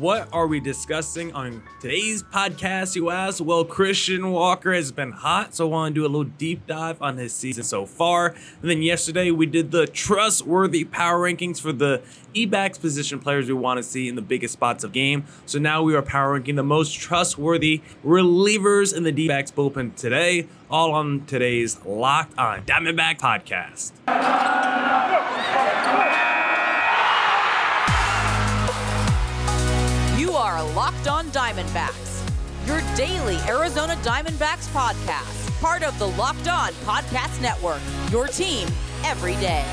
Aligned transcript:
What 0.00 0.30
are 0.32 0.46
we 0.46 0.60
discussing 0.60 1.34
on 1.34 1.62
today's 1.78 2.22
podcast, 2.22 2.96
you 2.96 3.10
ask? 3.10 3.44
Well, 3.44 3.66
Christian 3.66 4.30
Walker 4.30 4.72
has 4.72 4.90
been 4.90 5.12
hot, 5.12 5.54
so 5.54 5.66
I 5.66 5.70
want 5.70 5.94
to 5.94 6.00
do 6.00 6.06
a 6.06 6.08
little 6.08 6.24
deep 6.24 6.66
dive 6.66 7.02
on 7.02 7.18
his 7.18 7.34
season 7.34 7.64
so 7.64 7.84
far. 7.84 8.28
And 8.62 8.70
then 8.70 8.80
yesterday, 8.80 9.30
we 9.30 9.44
did 9.44 9.72
the 9.72 9.86
trustworthy 9.86 10.84
power 10.84 11.30
rankings 11.30 11.60
for 11.60 11.70
the 11.70 12.00
D-backs 12.32 12.78
position 12.78 13.18
players 13.18 13.46
we 13.46 13.52
want 13.52 13.76
to 13.76 13.82
see 13.82 14.08
in 14.08 14.14
the 14.14 14.22
biggest 14.22 14.54
spots 14.54 14.84
of 14.84 14.92
game. 14.92 15.24
So 15.44 15.58
now 15.58 15.82
we 15.82 15.94
are 15.94 16.00
power 16.00 16.32
ranking 16.32 16.54
the 16.54 16.62
most 16.62 16.98
trustworthy 16.98 17.82
relievers 18.02 18.96
in 18.96 19.02
the 19.02 19.12
D-backs 19.12 19.50
bullpen 19.50 19.96
today, 19.96 20.48
all 20.70 20.92
on 20.92 21.26
today's 21.26 21.78
Locked 21.84 22.38
on 22.38 22.62
Diamondback 22.64 23.18
podcast. 23.18 23.92
Locked 30.76 31.08
On 31.08 31.26
Diamondbacks, 31.30 32.24
your 32.64 32.80
daily 32.94 33.38
Arizona 33.48 33.94
Diamondbacks 34.04 34.68
podcast, 34.68 35.60
part 35.60 35.82
of 35.82 35.98
the 35.98 36.06
Locked 36.06 36.46
On 36.46 36.70
Podcast 36.84 37.42
Network, 37.42 37.80
your 38.12 38.28
team 38.28 38.68
every 39.04 39.32
day. 39.34 39.64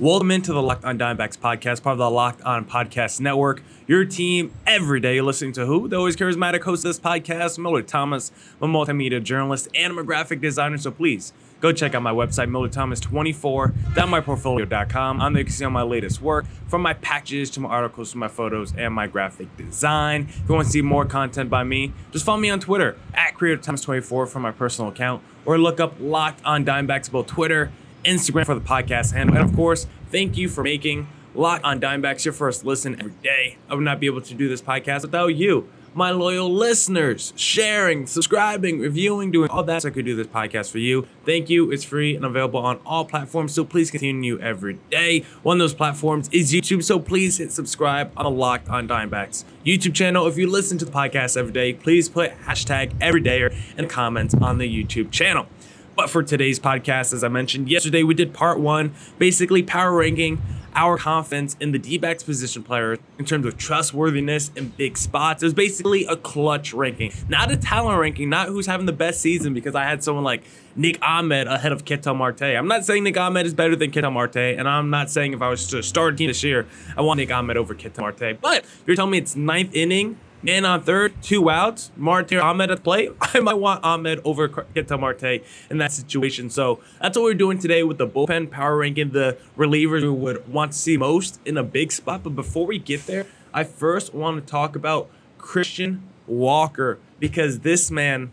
Welcome 0.00 0.30
into 0.30 0.54
the 0.54 0.62
Locked 0.62 0.86
On 0.86 0.98
Diamondbacks 0.98 1.36
podcast, 1.36 1.82
part 1.82 1.92
of 1.92 1.98
the 1.98 2.10
Locked 2.10 2.40
On 2.42 2.64
Podcast 2.64 3.20
Network. 3.20 3.62
Your 3.86 4.06
team 4.06 4.54
every 4.66 4.98
day. 4.98 5.16
You're 5.16 5.24
listening 5.24 5.52
to 5.52 5.66
who? 5.66 5.88
The 5.88 5.96
always 5.96 6.16
charismatic 6.16 6.62
host 6.62 6.86
of 6.86 6.88
this 6.88 6.98
podcast, 6.98 7.58
Millard 7.58 7.86
Thomas, 7.86 8.32
a 8.62 8.66
multimedia 8.66 9.22
journalist 9.22 9.68
and 9.74 9.92
I'm 9.92 9.98
a 9.98 10.02
graphic 10.02 10.40
designer. 10.40 10.78
So 10.78 10.90
please 10.90 11.34
go 11.62 11.72
check 11.72 11.94
out 11.94 12.02
my 12.02 12.12
website, 12.12 12.50
MillardThomas24.myportfolio.com. 12.50 15.20
On 15.20 15.32
there, 15.32 15.40
you 15.40 15.44
can 15.44 15.54
see 15.54 15.64
all 15.64 15.70
my 15.70 15.82
latest 15.82 16.20
work, 16.20 16.44
from 16.66 16.82
my 16.82 16.92
patches 16.92 17.48
to 17.50 17.60
my 17.60 17.68
articles 17.70 18.10
to 18.12 18.18
my 18.18 18.28
photos 18.28 18.74
and 18.76 18.92
my 18.92 19.06
graphic 19.06 19.56
design. 19.56 20.26
If 20.28 20.48
you 20.48 20.54
want 20.54 20.66
to 20.66 20.72
see 20.72 20.82
more 20.82 21.06
content 21.06 21.48
by 21.48 21.64
me, 21.64 21.94
just 22.10 22.26
follow 22.26 22.40
me 22.40 22.50
on 22.50 22.60
Twitter 22.60 22.98
at 23.14 23.34
CreatorThomas24 23.34 24.28
for 24.28 24.40
my 24.40 24.50
personal 24.50 24.90
account, 24.90 25.22
or 25.46 25.56
look 25.56 25.80
up 25.80 25.94
Locked 25.98 26.44
On 26.44 26.62
Diamondbacks, 26.64 27.10
both 27.10 27.28
Twitter 27.28 27.72
Instagram 28.04 28.44
for 28.44 28.56
the 28.56 28.60
podcast 28.60 29.12
handle. 29.12 29.36
And 29.36 29.48
of 29.48 29.54
course, 29.54 29.86
thank 30.10 30.36
you 30.36 30.48
for 30.48 30.64
making 30.64 31.06
Locked 31.34 31.64
on 31.64 31.80
Diamondbacks 31.80 32.24
your 32.24 32.34
first 32.34 32.64
listen 32.64 32.98
every 32.98 33.12
day. 33.22 33.58
I 33.70 33.74
would 33.74 33.84
not 33.84 34.00
be 34.00 34.06
able 34.06 34.22
to 34.22 34.34
do 34.34 34.48
this 34.48 34.60
podcast 34.60 35.02
without 35.02 35.28
you, 35.28 35.68
my 35.94 36.10
loyal 36.10 36.52
listeners, 36.52 37.32
sharing, 37.36 38.06
subscribing, 38.06 38.80
reviewing, 38.80 39.30
doing 39.30 39.50
all 39.50 39.62
that 39.64 39.82
so 39.82 39.88
I 39.88 39.90
could 39.90 40.04
do 40.04 40.16
this 40.16 40.26
podcast 40.26 40.70
for 40.70 40.78
you. 40.78 41.06
Thank 41.24 41.50
you. 41.50 41.70
It's 41.70 41.84
free 41.84 42.16
and 42.16 42.24
available 42.24 42.60
on 42.60 42.80
all 42.86 43.04
platforms, 43.04 43.54
so 43.54 43.64
please 43.64 43.90
continue 43.90 44.38
every 44.40 44.78
day. 44.90 45.24
One 45.42 45.56
of 45.56 45.60
those 45.60 45.74
platforms 45.74 46.28
is 46.32 46.52
YouTube, 46.52 46.82
so 46.82 46.98
please 46.98 47.38
hit 47.38 47.52
subscribe 47.52 48.12
on 48.16 48.24
the 48.24 48.30
Locked 48.30 48.68
on 48.68 48.88
Diamondbacks 48.88 49.44
YouTube 49.64 49.94
channel. 49.94 50.26
If 50.26 50.38
you 50.38 50.48
listen 50.48 50.78
to 50.78 50.84
the 50.84 50.92
podcast 50.92 51.36
every 51.36 51.52
day, 51.52 51.72
please 51.72 52.08
put 52.08 52.32
hashtag 52.42 52.94
everydayer 52.98 53.54
in 53.76 53.84
the 53.84 53.90
comments 53.90 54.34
on 54.34 54.58
the 54.58 54.68
YouTube 54.68 55.10
channel. 55.10 55.46
But 55.94 56.08
for 56.08 56.22
today's 56.22 56.58
podcast, 56.58 57.12
as 57.12 57.22
I 57.22 57.28
mentioned 57.28 57.68
yesterday, 57.68 58.02
we 58.02 58.14
did 58.14 58.32
part 58.32 58.58
one, 58.58 58.94
basically 59.18 59.62
power 59.62 59.92
ranking 59.92 60.40
our 60.74 60.96
confidence 60.98 61.56
in 61.60 61.72
the 61.72 61.78
D 61.78 61.98
backs 61.98 62.22
position 62.22 62.62
player 62.62 62.98
in 63.18 63.24
terms 63.24 63.46
of 63.46 63.56
trustworthiness 63.56 64.50
and 64.56 64.76
big 64.76 64.96
spots. 64.96 65.42
It 65.42 65.46
was 65.46 65.54
basically 65.54 66.04
a 66.06 66.16
clutch 66.16 66.72
ranking, 66.72 67.12
not 67.28 67.50
a 67.50 67.56
talent 67.56 68.00
ranking, 68.00 68.28
not 68.30 68.48
who's 68.48 68.66
having 68.66 68.86
the 68.86 68.92
best 68.92 69.20
season, 69.20 69.54
because 69.54 69.74
I 69.74 69.84
had 69.84 70.02
someone 70.02 70.24
like 70.24 70.42
Nick 70.74 70.98
Ahmed 71.02 71.46
ahead 71.46 71.72
of 71.72 71.84
Ketel 71.84 72.14
Marte. 72.14 72.42
I'm 72.42 72.68
not 72.68 72.84
saying 72.84 73.04
Nick 73.04 73.16
Ahmed 73.16 73.46
is 73.46 73.54
better 73.54 73.76
than 73.76 73.90
Ketel 73.90 74.10
Marte, 74.10 74.36
and 74.36 74.68
I'm 74.68 74.90
not 74.90 75.10
saying 75.10 75.32
if 75.32 75.42
I 75.42 75.48
was 75.48 75.66
to 75.68 75.82
start 75.82 76.14
a 76.14 76.16
team 76.16 76.28
this 76.28 76.42
year, 76.42 76.66
I 76.96 77.02
want 77.02 77.18
Nick 77.18 77.30
Ahmed 77.30 77.56
over 77.56 77.74
Ketel 77.74 78.02
Marte. 78.02 78.40
But 78.40 78.64
if 78.64 78.82
you're 78.86 78.96
telling 78.96 79.12
me 79.12 79.18
it's 79.18 79.36
ninth 79.36 79.74
inning, 79.74 80.18
Man 80.44 80.64
on 80.64 80.82
third, 80.82 81.14
two 81.22 81.48
outs. 81.48 81.92
Marte 81.96 82.34
Ahmed 82.34 82.72
at 82.72 82.82
play. 82.82 83.10
I 83.20 83.38
might 83.38 83.54
want 83.54 83.84
Ahmed 83.84 84.20
over 84.24 84.48
Ketel 84.48 84.98
Marte 84.98 85.44
in 85.70 85.78
that 85.78 85.92
situation. 85.92 86.50
So 86.50 86.80
that's 87.00 87.16
what 87.16 87.22
we're 87.22 87.34
doing 87.34 87.60
today 87.60 87.84
with 87.84 87.98
the 87.98 88.08
bullpen 88.08 88.50
power 88.50 88.76
ranking 88.78 89.10
the 89.10 89.38
relievers 89.56 90.02
we 90.02 90.10
would 90.10 90.48
want 90.52 90.72
to 90.72 90.78
see 90.78 90.96
most 90.96 91.38
in 91.44 91.56
a 91.56 91.62
big 91.62 91.92
spot. 91.92 92.24
But 92.24 92.30
before 92.30 92.66
we 92.66 92.80
get 92.80 93.06
there, 93.06 93.26
I 93.54 93.62
first 93.62 94.14
want 94.14 94.44
to 94.44 94.50
talk 94.50 94.74
about 94.74 95.08
Christian 95.38 96.02
Walker 96.26 96.98
because 97.20 97.60
this 97.60 97.92
man 97.92 98.32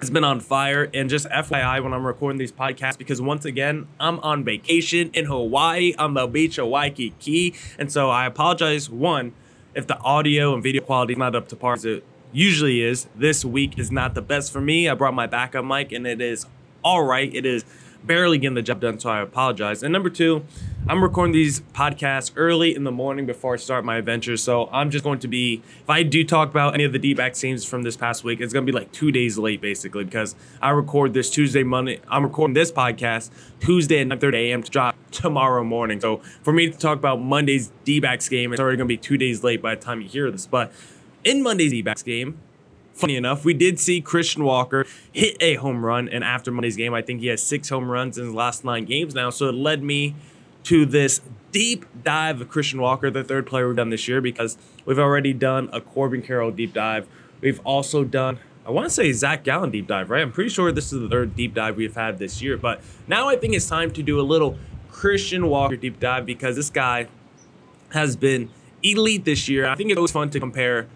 has 0.00 0.10
been 0.10 0.24
on 0.24 0.40
fire. 0.40 0.90
And 0.92 1.08
just 1.08 1.26
FYI, 1.28 1.82
when 1.82 1.94
I'm 1.94 2.04
recording 2.04 2.38
these 2.38 2.52
podcasts, 2.52 2.98
because 2.98 3.22
once 3.22 3.46
again, 3.46 3.86
I'm 3.98 4.20
on 4.20 4.44
vacation 4.44 5.10
in 5.14 5.24
Hawaii 5.24 5.94
on 5.96 6.12
the 6.12 6.26
beach 6.26 6.58
of 6.58 6.68
Waikiki. 6.68 7.54
And 7.78 7.90
so 7.90 8.10
I 8.10 8.26
apologize, 8.26 8.90
one, 8.90 9.32
if 9.74 9.86
the 9.86 9.98
audio 9.98 10.54
and 10.54 10.62
video 10.62 10.82
quality 10.82 11.12
is 11.12 11.18
not 11.18 11.34
up 11.34 11.48
to 11.48 11.56
par 11.56 11.74
as 11.74 11.84
it 11.84 12.04
usually 12.32 12.82
is. 12.82 13.06
This 13.14 13.44
week 13.44 13.78
is 13.78 13.90
not 13.90 14.14
the 14.14 14.22
best 14.22 14.52
for 14.52 14.60
me. 14.60 14.88
I 14.88 14.94
brought 14.94 15.14
my 15.14 15.26
backup 15.26 15.64
mic 15.64 15.92
and 15.92 16.06
it 16.06 16.20
is 16.20 16.46
all 16.84 17.04
right. 17.04 17.32
It 17.34 17.46
is 17.46 17.64
barely 18.06 18.38
getting 18.38 18.54
the 18.54 18.62
job 18.62 18.80
done, 18.80 18.98
so 18.98 19.10
I 19.10 19.20
apologize. 19.20 19.82
And 19.82 19.92
number 19.92 20.10
two, 20.10 20.44
I'm 20.88 21.02
recording 21.02 21.32
these 21.32 21.60
podcasts 21.60 22.32
early 22.36 22.74
in 22.74 22.84
the 22.84 22.90
morning 22.90 23.26
before 23.26 23.54
I 23.54 23.56
start 23.58 23.84
my 23.84 23.96
adventure. 23.96 24.36
So 24.36 24.68
I'm 24.72 24.90
just 24.90 25.04
going 25.04 25.18
to 25.20 25.28
be, 25.28 25.62
if 25.80 25.90
I 25.90 26.02
do 26.02 26.24
talk 26.24 26.50
about 26.50 26.74
any 26.74 26.84
of 26.84 26.92
the 26.92 26.98
D 26.98 27.14
back 27.14 27.34
teams 27.34 27.64
from 27.64 27.82
this 27.82 27.96
past 27.96 28.24
week, 28.24 28.40
it's 28.40 28.52
going 28.52 28.66
to 28.66 28.72
be 28.72 28.76
like 28.76 28.90
two 28.92 29.12
days 29.12 29.38
late 29.38 29.60
basically 29.60 30.04
because 30.04 30.34
I 30.60 30.70
record 30.70 31.14
this 31.14 31.30
Tuesday, 31.30 31.62
Monday. 31.62 32.00
I'm 32.08 32.24
recording 32.24 32.54
this 32.54 32.72
podcast 32.72 33.30
Tuesday 33.60 34.00
at 34.00 34.06
9:30 34.06 34.34
a.m. 34.34 34.62
to 34.62 34.70
drop 34.70 34.96
tomorrow 35.10 35.62
morning. 35.62 36.00
So 36.00 36.18
for 36.42 36.52
me 36.52 36.70
to 36.70 36.76
talk 36.76 36.98
about 36.98 37.20
Monday's 37.20 37.70
D 37.84 38.00
backs 38.00 38.28
game, 38.28 38.52
it's 38.52 38.60
already 38.60 38.76
going 38.76 38.88
to 38.88 38.92
be 38.92 38.96
two 38.96 39.18
days 39.18 39.44
late 39.44 39.60
by 39.62 39.74
the 39.74 39.80
time 39.80 40.00
you 40.00 40.08
hear 40.08 40.30
this. 40.30 40.46
But 40.46 40.72
in 41.24 41.42
Monday's 41.42 41.70
D 41.70 41.82
backs 41.82 42.02
game, 42.02 42.38
funny 43.00 43.16
enough, 43.16 43.44
we 43.44 43.54
did 43.54 43.80
see 43.80 44.00
Christian 44.00 44.44
Walker 44.44 44.86
hit 45.12 45.36
a 45.40 45.54
home 45.54 45.84
run, 45.84 46.08
and 46.08 46.22
after 46.22 46.50
Monday's 46.50 46.76
game, 46.76 46.94
I 46.94 47.02
think 47.02 47.20
he 47.20 47.28
has 47.28 47.42
six 47.42 47.68
home 47.68 47.90
runs 47.90 48.18
in 48.18 48.26
his 48.26 48.34
last 48.34 48.64
nine 48.64 48.84
games 48.84 49.14
now. 49.14 49.30
So 49.30 49.48
it 49.48 49.54
led 49.54 49.82
me 49.82 50.14
to 50.64 50.84
this 50.84 51.20
deep 51.52 51.86
dive 52.04 52.40
of 52.40 52.48
Christian 52.48 52.80
Walker, 52.80 53.10
the 53.10 53.24
third 53.24 53.46
player 53.46 53.66
we've 53.66 53.76
done 53.76 53.90
this 53.90 54.06
year, 54.06 54.20
because 54.20 54.58
we've 54.84 54.98
already 54.98 55.32
done 55.32 55.68
a 55.72 55.80
Corbin 55.80 56.22
Carroll 56.22 56.50
deep 56.50 56.72
dive. 56.74 57.08
We've 57.40 57.60
also 57.64 58.04
done, 58.04 58.38
I 58.66 58.70
want 58.70 58.86
to 58.86 58.90
say 58.90 59.10
Zach 59.12 59.42
Gallen 59.42 59.70
deep 59.70 59.86
dive, 59.86 60.10
right? 60.10 60.22
I'm 60.22 60.32
pretty 60.32 60.50
sure 60.50 60.70
this 60.70 60.92
is 60.92 61.00
the 61.00 61.08
third 61.08 61.34
deep 61.34 61.54
dive 61.54 61.76
we've 61.76 61.96
had 61.96 62.18
this 62.18 62.42
year. 62.42 62.56
But 62.56 62.82
now 63.08 63.28
I 63.28 63.36
think 63.36 63.54
it's 63.54 63.68
time 63.68 63.90
to 63.92 64.02
do 64.02 64.20
a 64.20 64.22
little 64.22 64.58
Christian 64.90 65.48
Walker 65.48 65.76
deep 65.76 65.98
dive 65.98 66.26
because 66.26 66.56
this 66.56 66.70
guy 66.70 67.08
has 67.92 68.16
been 68.16 68.50
elite 68.82 69.24
this 69.24 69.48
year. 69.48 69.66
I 69.66 69.74
think 69.74 69.90
it's 69.90 69.96
always 69.96 70.12
fun 70.12 70.30
to 70.30 70.40
compare 70.40 70.86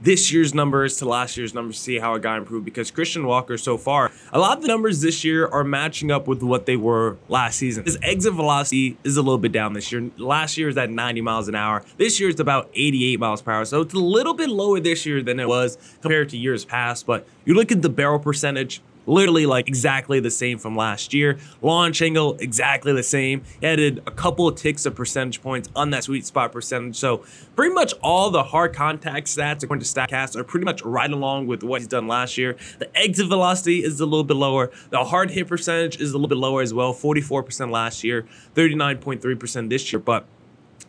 this 0.00 0.32
year's 0.32 0.54
numbers 0.54 0.96
to 0.98 1.04
last 1.04 1.36
year's 1.36 1.54
numbers, 1.54 1.78
see 1.78 1.98
how 1.98 2.14
it 2.14 2.22
got 2.22 2.38
improved. 2.38 2.64
Because 2.64 2.90
Christian 2.90 3.26
Walker, 3.26 3.56
so 3.56 3.76
far, 3.76 4.12
a 4.32 4.38
lot 4.38 4.56
of 4.56 4.62
the 4.62 4.68
numbers 4.68 5.00
this 5.00 5.24
year 5.24 5.46
are 5.46 5.64
matching 5.64 6.10
up 6.10 6.26
with 6.26 6.42
what 6.42 6.66
they 6.66 6.76
were 6.76 7.16
last 7.28 7.58
season. 7.58 7.84
His 7.84 7.98
exit 8.02 8.34
velocity 8.34 8.96
is 9.04 9.16
a 9.16 9.22
little 9.22 9.38
bit 9.38 9.52
down 9.52 9.72
this 9.72 9.90
year. 9.90 10.10
Last 10.16 10.56
year 10.56 10.68
is 10.68 10.76
at 10.76 10.90
90 10.90 11.20
miles 11.20 11.48
an 11.48 11.54
hour. 11.54 11.84
This 11.96 12.20
year 12.20 12.28
it's 12.28 12.40
about 12.40 12.70
88 12.74 13.18
miles 13.18 13.42
per 13.42 13.52
hour. 13.52 13.64
So 13.64 13.80
it's 13.80 13.94
a 13.94 13.98
little 13.98 14.34
bit 14.34 14.48
lower 14.48 14.80
this 14.80 15.06
year 15.06 15.22
than 15.22 15.40
it 15.40 15.48
was 15.48 15.78
compared 16.00 16.28
to 16.30 16.38
years 16.38 16.64
past. 16.64 17.06
But 17.06 17.26
you 17.44 17.54
look 17.54 17.72
at 17.72 17.82
the 17.82 17.88
barrel 17.88 18.18
percentage, 18.18 18.80
literally 19.08 19.46
like 19.46 19.66
exactly 19.66 20.20
the 20.20 20.30
same 20.30 20.58
from 20.58 20.76
last 20.76 21.14
year. 21.14 21.38
Launch 21.62 22.02
angle, 22.02 22.36
exactly 22.38 22.92
the 22.92 23.02
same. 23.02 23.42
He 23.60 23.66
added 23.66 24.02
a 24.06 24.10
couple 24.10 24.46
of 24.46 24.54
ticks 24.54 24.86
of 24.86 24.94
percentage 24.94 25.42
points 25.42 25.68
on 25.74 25.90
that 25.90 26.04
sweet 26.04 26.26
spot 26.26 26.52
percentage. 26.52 26.96
So 26.96 27.24
pretty 27.56 27.74
much 27.74 27.94
all 28.02 28.30
the 28.30 28.44
hard 28.44 28.74
contact 28.74 29.26
stats 29.26 29.62
according 29.62 29.84
to 29.84 29.88
StatCast 29.88 30.36
are 30.36 30.44
pretty 30.44 30.64
much 30.64 30.82
right 30.82 31.10
along 31.10 31.46
with 31.46 31.62
what 31.62 31.80
he's 31.80 31.88
done 31.88 32.06
last 32.06 32.36
year. 32.36 32.56
The 32.78 32.96
exit 32.96 33.28
velocity 33.28 33.82
is 33.82 33.98
a 34.00 34.04
little 34.04 34.24
bit 34.24 34.36
lower. 34.36 34.70
The 34.90 35.04
hard 35.04 35.30
hit 35.30 35.48
percentage 35.48 35.98
is 35.98 36.10
a 36.10 36.14
little 36.14 36.28
bit 36.28 36.38
lower 36.38 36.60
as 36.60 36.74
well. 36.74 36.92
44% 36.92 37.70
last 37.70 38.04
year, 38.04 38.26
39.3% 38.54 39.70
this 39.70 39.92
year. 39.92 40.00
But 40.00 40.26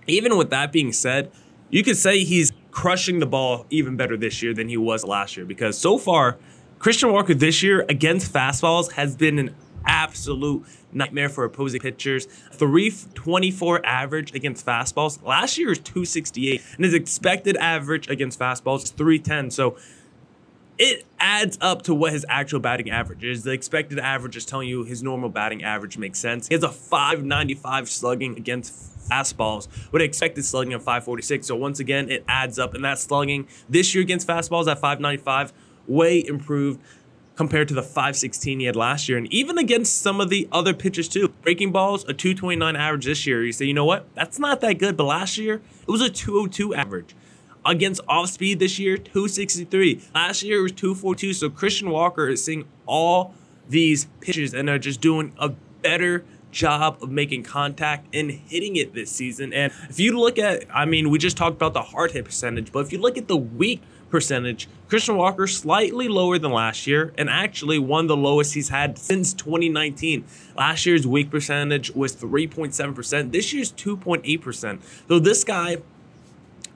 even 0.07 0.38
with 0.38 0.50
that 0.50 0.71
being 0.71 0.92
said, 0.92 1.31
you 1.69 1.83
could 1.83 1.98
say 1.98 2.24
he's 2.24 2.51
crushing 2.71 3.19
the 3.19 3.25
ball 3.25 3.66
even 3.69 3.95
better 3.95 4.18
this 4.18 4.42
year 4.42 4.54
than 4.54 4.68
he 4.68 4.77
was 4.77 5.04
last 5.06 5.38
year 5.38 5.45
because 5.45 5.77
so 5.77 5.98
far 5.98 6.38
Christian 6.80 7.12
Walker 7.12 7.34
this 7.34 7.62
year 7.62 7.86
against 7.90 8.31
fastballs 8.31 8.94
has 8.94 9.18
been 9.18 9.38
an 9.38 9.54
absolute 9.86 10.66
nightmare 10.94 11.28
for 11.28 11.44
opposing 11.44 11.81
pitchers. 11.81 12.26
324 12.54 13.86
average 13.86 14.34
against 14.34 14.66
fastballs. 14.66 15.22
Last 15.22 15.58
year 15.58 15.74
is 15.74 15.80
268, 15.80 16.62
and 16.78 16.86
his 16.86 16.94
expected 16.94 17.58
average 17.58 18.10
against 18.10 18.40
fastballs 18.40 18.84
is 18.84 18.92
310. 18.92 19.52
So 19.52 19.78
it 20.78 21.06
adds 21.20 21.58
up 21.60 21.81
to 21.81 21.94
what 21.94 22.14
his 22.14 22.26
actual 22.30 22.62
batting 22.62 22.90
average 22.90 23.26
is. 23.26 23.44
The 23.44 23.52
expected 23.52 24.00
average 24.00 24.38
is 24.38 24.46
telling 24.46 24.70
you 24.70 24.86
his 24.86 25.04
normal 25.04 25.28
batting 25.28 25.62
average 25.62 25.98
makes 25.98 26.18
sense. 26.18 26.48
He 26.48 26.54
has 26.54 26.64
a 26.64 26.72
595 26.72 27.90
slugging 27.90 28.38
against 28.38 28.72
fastballs 29.10 29.68
with 29.92 30.02
expected 30.02 30.46
slugging 30.46 30.74
of 30.74 30.81
546. 30.81 31.46
So 31.46 31.58
once 31.58 31.81
again, 31.81 32.10
it 32.10 32.24
adds 32.30 32.58
up, 32.58 32.74
and 32.74 32.86
that 32.86 33.00
slugging 33.00 33.50
this 33.68 33.94
year 33.94 34.02
against 34.02 34.26
fastballs 34.26 34.72
at 34.72 34.80
595 34.80 35.52
way 35.89 36.25
improved 36.25 36.80
compared 37.36 37.69
to 37.69 37.74
the 37.74 37.81
516 37.81 38.59
he 38.59 38.65
had 38.65 38.75
last 38.75 39.07
year. 39.07 39.18
And 39.18 39.31
even 39.31 39.57
against 39.57 40.01
some 40.01 40.19
of 40.19 40.30
the 40.30 40.47
other 40.51 40.74
pitchers, 40.74 41.07
too. 41.07 41.30
Breaking 41.41 41.71
balls, 41.71 42.03
a 42.03 42.13
229 42.13 42.75
average 42.75 43.06
this 43.06 43.25
year. 43.25 43.44
You 43.45 43.53
say, 43.53 43.65
you 43.65 43.74
know 43.74 43.86
what? 43.86 44.13
That's 44.13 44.39
not 44.39 44.59
that 44.62 44.77
good. 44.77 44.97
But 44.97 45.06
last 45.06 45.38
year, 45.38 45.56
it 45.56 45.88
was 45.88 46.01
a 46.01 46.09
202 46.09 46.75
average. 46.75 47.15
Against 47.65 48.01
off 48.07 48.30
speed 48.30 48.59
this 48.59 48.77
year, 48.77 48.97
263. 48.97 50.01
Last 50.13 50.44
year, 50.44 50.59
it 50.59 50.63
was 50.63 50.71
242. 50.74 51.33
So 51.33 51.50
Christian 51.50 51.89
Walker 51.89 52.27
is 52.27 52.44
seeing 52.44 52.65
all 52.85 53.33
these 53.69 54.06
pitches 54.19 54.53
and 54.53 54.69
are 54.69 54.80
just 54.80 55.00
doing 55.00 55.33
a 55.38 55.50
better 55.81 56.25
job 56.51 56.97
of 57.01 57.09
making 57.09 57.44
contact 57.44 58.13
and 58.13 58.31
hitting 58.31 58.75
it 58.75 58.94
this 58.94 59.12
season. 59.12 59.53
And 59.53 59.71
if 59.89 60.00
you 60.00 60.19
look 60.19 60.38
at, 60.38 60.65
I 60.74 60.85
mean, 60.85 61.09
we 61.09 61.19
just 61.19 61.38
talked 61.38 61.56
about 61.56 61.74
the 61.74 61.83
hard 61.83 62.12
hit 62.12 62.25
percentage, 62.25 62.71
but 62.71 62.80
if 62.80 62.92
you 62.92 63.00
look 63.00 63.18
at 63.18 63.27
the 63.27 63.38
weak 63.38 63.81
percentage, 64.09 64.67
Christian 64.88 65.17
Walker 65.17 65.47
slightly 65.47 66.07
lower 66.07 66.38
than 66.38 66.51
last 66.51 66.88
year 66.88 67.13
and 67.17 67.29
actually 67.29 67.79
one 67.79 68.06
of 68.06 68.07
the 68.07 68.17
lowest 68.17 68.53
he's 68.53 68.69
had 68.69 68.97
since 68.97 69.33
2019. 69.33 70.25
Last 70.56 70.85
year's 70.85 71.06
weak 71.06 71.29
percentage 71.29 71.91
was 71.91 72.15
3.7%. 72.15 73.31
This 73.31 73.53
year's 73.53 73.71
2.8%. 73.73 74.79
So 75.07 75.19
this 75.19 75.44
guy, 75.44 75.77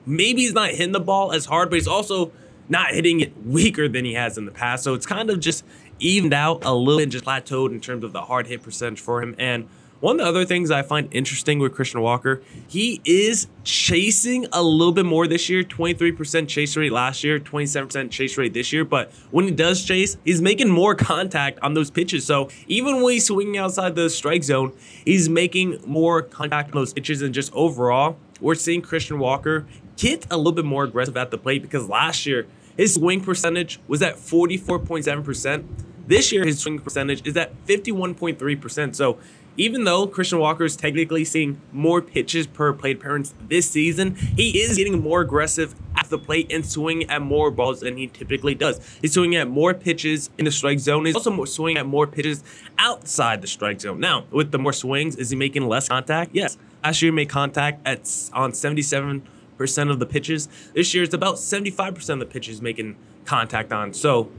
maybe 0.06 0.42
he's 0.42 0.52
not 0.52 0.70
hitting 0.70 0.92
the 0.92 1.00
ball 1.00 1.32
as 1.32 1.46
hard, 1.46 1.70
but 1.70 1.76
he's 1.76 1.88
also 1.88 2.32
not 2.68 2.90
hitting 2.90 3.20
it 3.20 3.36
weaker 3.44 3.88
than 3.88 4.04
he 4.04 4.14
has 4.14 4.38
in 4.38 4.46
the 4.46 4.52
past. 4.52 4.84
So 4.84 4.94
it's 4.94 5.06
kind 5.06 5.30
of 5.30 5.40
just 5.40 5.64
evened 5.98 6.34
out 6.34 6.64
a 6.64 6.74
little 6.74 7.00
and 7.00 7.12
just 7.12 7.24
plateaued 7.24 7.70
in 7.70 7.80
terms 7.80 8.04
of 8.04 8.12
the 8.12 8.22
hard 8.22 8.46
hit 8.46 8.62
percentage 8.62 9.00
for 9.00 9.22
him. 9.22 9.34
And 9.38 9.68
one 10.04 10.20
of 10.20 10.26
the 10.26 10.28
other 10.28 10.44
things 10.44 10.70
I 10.70 10.82
find 10.82 11.08
interesting 11.12 11.60
with 11.60 11.74
Christian 11.74 12.02
Walker, 12.02 12.42
he 12.68 13.00
is 13.06 13.46
chasing 13.62 14.46
a 14.52 14.62
little 14.62 14.92
bit 14.92 15.06
more 15.06 15.26
this 15.26 15.48
year 15.48 15.62
23% 15.62 16.46
chase 16.46 16.76
rate 16.76 16.92
last 16.92 17.24
year, 17.24 17.40
27% 17.40 18.10
chase 18.10 18.36
rate 18.36 18.52
this 18.52 18.70
year. 18.70 18.84
But 18.84 19.10
when 19.30 19.46
he 19.46 19.50
does 19.50 19.82
chase, 19.82 20.18
he's 20.22 20.42
making 20.42 20.68
more 20.68 20.94
contact 21.12 21.58
on 21.60 21.72
those 21.72 21.90
pitches. 21.90 22.26
So 22.26 22.50
even 22.66 23.00
when 23.00 23.14
he's 23.14 23.24
swinging 23.24 23.56
outside 23.56 23.94
the 23.94 24.10
strike 24.10 24.44
zone, 24.44 24.74
he's 25.06 25.30
making 25.30 25.78
more 25.86 26.20
contact 26.20 26.74
on 26.74 26.82
those 26.82 26.92
pitches. 26.92 27.22
And 27.22 27.32
just 27.32 27.50
overall, 27.54 28.18
we're 28.42 28.56
seeing 28.56 28.82
Christian 28.82 29.18
Walker 29.18 29.64
get 29.96 30.26
a 30.30 30.36
little 30.36 30.52
bit 30.52 30.66
more 30.66 30.84
aggressive 30.84 31.16
at 31.16 31.30
the 31.30 31.38
plate 31.38 31.62
because 31.62 31.88
last 31.88 32.26
year, 32.26 32.46
his 32.76 32.92
swing 32.92 33.22
percentage 33.22 33.80
was 33.88 34.02
at 34.02 34.16
44.7%. 34.16 35.64
This 36.06 36.30
year, 36.30 36.44
his 36.44 36.58
swing 36.58 36.78
percentage 36.78 37.26
is 37.26 37.34
at 37.38 37.54
51.3%. 37.66 38.94
So 38.94 39.18
even 39.56 39.84
though 39.84 40.06
Christian 40.06 40.38
Walker 40.38 40.64
is 40.64 40.76
technically 40.76 41.24
seeing 41.24 41.60
more 41.72 42.00
pitches 42.02 42.46
per 42.46 42.72
plate 42.72 42.96
appearance 42.96 43.34
this 43.48 43.70
season, 43.70 44.14
he 44.14 44.60
is 44.60 44.76
getting 44.76 45.00
more 45.00 45.20
aggressive 45.20 45.74
at 45.96 46.10
the 46.10 46.18
plate 46.18 46.50
and 46.50 46.66
swinging 46.66 47.08
at 47.08 47.22
more 47.22 47.50
balls 47.50 47.80
than 47.80 47.96
he 47.96 48.06
typically 48.08 48.54
does. 48.54 48.80
He's 49.00 49.14
swinging 49.14 49.36
at 49.36 49.48
more 49.48 49.74
pitches 49.74 50.30
in 50.38 50.44
the 50.44 50.50
strike 50.50 50.80
zone. 50.80 51.04
He's 51.06 51.14
also 51.14 51.44
swinging 51.44 51.78
at 51.78 51.86
more 51.86 52.06
pitches 52.06 52.42
outside 52.78 53.42
the 53.42 53.46
strike 53.46 53.80
zone. 53.80 54.00
Now, 54.00 54.24
with 54.30 54.50
the 54.50 54.58
more 54.58 54.72
swings, 54.72 55.16
is 55.16 55.30
he 55.30 55.36
making 55.36 55.68
less 55.68 55.88
contact? 55.88 56.32
Yes. 56.34 56.58
Last 56.82 57.00
year, 57.00 57.12
he 57.12 57.16
made 57.16 57.28
contact 57.28 57.86
at 57.86 58.10
on 58.32 58.52
77 58.52 59.22
percent 59.56 59.90
of 59.90 59.98
the 59.98 60.06
pitches. 60.06 60.48
This 60.74 60.94
year, 60.94 61.04
it's 61.04 61.14
about 61.14 61.36
75% 61.36 62.10
of 62.10 62.18
the 62.18 62.26
pitches 62.26 62.60
making 62.60 62.96
contact 63.24 63.72
on. 63.72 63.94
So, 63.94 64.30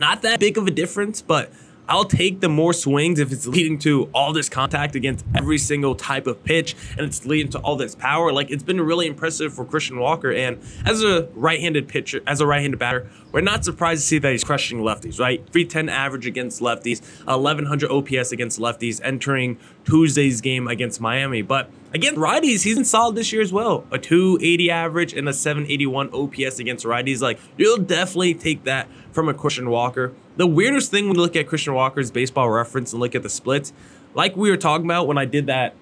not 0.00 0.22
that 0.22 0.40
big 0.40 0.56
of 0.56 0.66
a 0.66 0.70
difference, 0.70 1.22
but 1.22 1.52
I'll 1.88 2.04
take 2.04 2.40
the 2.40 2.48
more 2.48 2.72
swings 2.74 3.18
if 3.18 3.32
it's 3.32 3.46
leading 3.46 3.78
to 3.80 4.10
all 4.14 4.32
this 4.32 4.48
contact 4.48 4.94
against 4.94 5.24
every 5.34 5.56
single 5.56 5.94
type 5.94 6.26
of 6.26 6.44
pitch 6.44 6.76
and 6.96 7.06
it's 7.06 7.24
leading 7.24 7.50
to 7.52 7.58
all 7.60 7.76
this 7.76 7.94
power. 7.94 8.30
Like 8.30 8.50
it's 8.50 8.62
been 8.62 8.80
really 8.80 9.06
impressive 9.06 9.54
for 9.54 9.64
Christian 9.64 9.98
Walker. 9.98 10.30
And 10.30 10.60
as 10.84 11.02
a 11.02 11.28
right-handed 11.34 11.88
pitcher, 11.88 12.20
as 12.26 12.40
a 12.42 12.46
right-handed 12.46 12.78
batter, 12.78 13.08
we're 13.32 13.40
not 13.40 13.64
surprised 13.64 14.02
to 14.02 14.06
see 14.06 14.18
that 14.18 14.30
he's 14.30 14.44
crushing 14.44 14.80
lefties, 14.80 15.18
right? 15.18 15.40
310 15.50 15.88
average 15.88 16.26
against 16.26 16.60
lefties, 16.60 17.00
1100 17.26 17.90
OPS 17.90 18.32
against 18.32 18.58
lefties 18.58 19.00
entering 19.02 19.58
Tuesday's 19.84 20.40
game 20.42 20.68
against 20.68 21.00
Miami. 21.00 21.40
But 21.40 21.70
against 21.94 22.20
righties, 22.20 22.64
he's 22.64 22.74
been 22.74 22.84
solid 22.84 23.16
this 23.16 23.32
year 23.32 23.40
as 23.40 23.52
well. 23.52 23.86
A 23.90 23.98
280 23.98 24.70
average 24.70 25.12
and 25.14 25.26
a 25.28 25.32
781 25.32 26.10
OPS 26.12 26.58
against 26.58 26.84
righties. 26.84 27.22
Like 27.22 27.38
you'll 27.56 27.78
definitely 27.78 28.34
take 28.34 28.64
that 28.64 28.88
from 29.12 29.28
a 29.28 29.34
Christian 29.34 29.70
Walker. 29.70 30.12
The 30.38 30.46
weirdest 30.46 30.92
thing 30.92 31.08
when 31.08 31.16
you 31.16 31.20
look 31.20 31.34
at 31.34 31.48
Christian 31.48 31.74
Walker's 31.74 32.12
baseball 32.12 32.48
reference 32.48 32.92
and 32.92 33.00
look 33.00 33.16
at 33.16 33.24
the 33.24 33.28
splits, 33.28 33.72
like 34.14 34.36
we 34.36 34.50
were 34.50 34.56
talking 34.56 34.86
about 34.86 35.08
when 35.08 35.18
I 35.18 35.24
did 35.24 35.46
that 35.46 35.74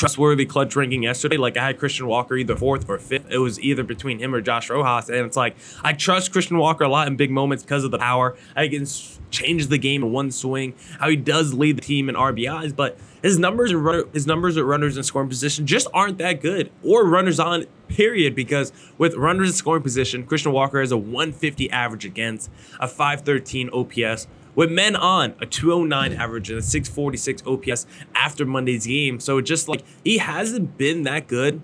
trustworthy 0.00 0.46
clutch 0.46 0.74
ranking 0.74 1.02
yesterday. 1.02 1.36
Like 1.36 1.58
I 1.58 1.66
had 1.66 1.78
Christian 1.78 2.06
Walker 2.06 2.34
either 2.34 2.56
fourth 2.56 2.88
or 2.88 2.98
fifth. 2.98 3.30
It 3.30 3.36
was 3.36 3.60
either 3.60 3.84
between 3.84 4.18
him 4.18 4.34
or 4.34 4.40
Josh 4.40 4.70
Rojas, 4.70 5.10
and 5.10 5.26
it's 5.26 5.36
like 5.36 5.56
I 5.84 5.92
trust 5.92 6.32
Christian 6.32 6.56
Walker 6.56 6.84
a 6.84 6.88
lot 6.88 7.06
in 7.06 7.16
big 7.16 7.30
moments 7.30 7.62
because 7.62 7.84
of 7.84 7.90
the 7.90 7.98
power. 7.98 8.34
I 8.56 8.68
can 8.68 8.86
change 9.30 9.66
the 9.66 9.76
game 9.76 10.02
in 10.02 10.10
one 10.10 10.30
swing. 10.30 10.74
How 10.98 11.10
he 11.10 11.16
does 11.16 11.52
lead 11.52 11.76
the 11.76 11.82
team 11.82 12.08
in 12.08 12.14
RBIs, 12.14 12.74
but 12.74 12.96
his 13.22 13.38
numbers 13.38 13.72
and 13.72 13.84
runner, 13.84 14.04
his 14.14 14.26
numbers 14.26 14.56
at 14.56 14.64
runners 14.64 14.96
in 14.96 15.02
scoring 15.02 15.28
position 15.28 15.66
just 15.66 15.86
aren't 15.92 16.16
that 16.16 16.40
good, 16.40 16.72
or 16.82 17.06
runners 17.06 17.38
on 17.38 17.66
period. 17.88 18.34
Because 18.34 18.72
with 18.96 19.14
runners 19.16 19.48
in 19.50 19.54
scoring 19.54 19.82
position, 19.82 20.24
Christian 20.24 20.52
Walker 20.52 20.80
has 20.80 20.92
a 20.92 20.96
150 20.96 21.70
average 21.70 22.06
against, 22.06 22.50
a 22.80 22.88
513 22.88 23.68
OPS. 23.68 24.26
With 24.60 24.70
men 24.70 24.94
on, 24.94 25.32
a 25.40 25.46
209 25.46 26.12
average 26.12 26.50
and 26.50 26.58
a 26.58 26.62
646 26.62 27.42
OPS 27.46 27.86
after 28.14 28.44
Monday's 28.44 28.86
game. 28.86 29.18
So 29.18 29.40
just 29.40 29.68
like 29.68 29.82
he 30.04 30.18
hasn't 30.18 30.76
been 30.76 31.04
that 31.04 31.28
good 31.28 31.62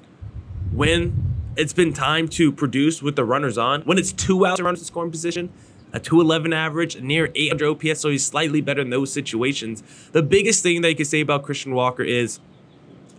when 0.73 1.53
it's 1.57 1.75
been 1.75 1.93
time 1.93 2.27
to 2.29 2.51
produce 2.51 3.03
with 3.03 3.15
the 3.15 3.23
runners 3.23 3.59
on. 3.59 3.83
When 3.83 3.99
it's 3.99 4.13
two 4.13 4.47
outs 4.47 4.63
runners 4.63 4.79
in 4.79 4.87
scoring 4.87 5.11
position, 5.11 5.53
a 5.93 6.01
211 6.01 6.55
average, 6.55 6.99
near 7.03 7.31
800 7.35 7.69
OPS, 7.69 8.01
so 8.01 8.09
he's 8.09 8.25
slightly 8.25 8.63
better 8.63 8.81
in 8.81 8.89
those 8.89 9.13
situations. 9.13 9.83
The 10.13 10.23
biggest 10.23 10.63
thing 10.63 10.81
that 10.81 10.89
you 10.89 10.97
can 10.97 11.05
say 11.05 11.21
about 11.21 11.43
Christian 11.43 11.75
Walker 11.75 12.03
is 12.03 12.41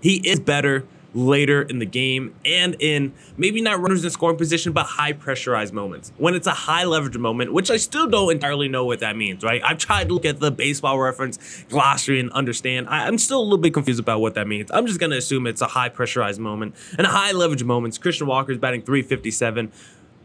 he 0.01 0.27
is 0.27 0.39
better 0.39 0.87
later 1.17 1.63
in 1.63 1.79
the 1.79 1.85
game 1.85 2.35
and 2.45 2.75
in 2.79 3.13
maybe 3.37 3.61
not 3.61 3.79
runners 3.79 4.03
in 4.03 4.09
scoring 4.11 4.37
position, 4.37 4.71
but 4.71 4.85
high 4.85 5.11
pressurized 5.11 5.73
moments. 5.73 6.11
When 6.17 6.35
it's 6.35 6.47
a 6.47 6.51
high 6.51 6.83
leverage 6.83 7.17
moment, 7.17 7.51
which 7.51 7.71
I 7.71 7.77
still 7.77 8.07
don't 8.07 8.31
entirely 8.31 8.67
know 8.67 8.85
what 8.85 8.99
that 8.99 9.17
means, 9.17 9.43
right? 9.43 9.61
I've 9.63 9.79
tried 9.79 10.09
to 10.09 10.13
look 10.13 10.25
at 10.25 10.39
the 10.39 10.51
baseball 10.51 10.99
reference 10.99 11.63
glossary 11.69 12.19
and 12.19 12.31
understand. 12.31 12.87
I, 12.87 13.07
am 13.07 13.17
still 13.17 13.41
a 13.41 13.43
little 13.43 13.57
bit 13.57 13.73
confused 13.73 13.99
about 13.99 14.21
what 14.21 14.35
that 14.35 14.47
means. 14.47 14.69
I'm 14.71 14.85
just 14.85 14.99
going 14.99 15.11
to 15.11 15.17
assume 15.17 15.47
it's 15.47 15.61
a 15.61 15.67
high 15.67 15.89
pressurized 15.89 16.39
moment 16.39 16.75
and 16.97 17.07
high 17.07 17.31
leverage 17.31 17.63
moments. 17.63 17.97
Christian 17.97 18.27
Walker 18.27 18.51
is 18.51 18.59
batting 18.59 18.83
357 18.83 19.71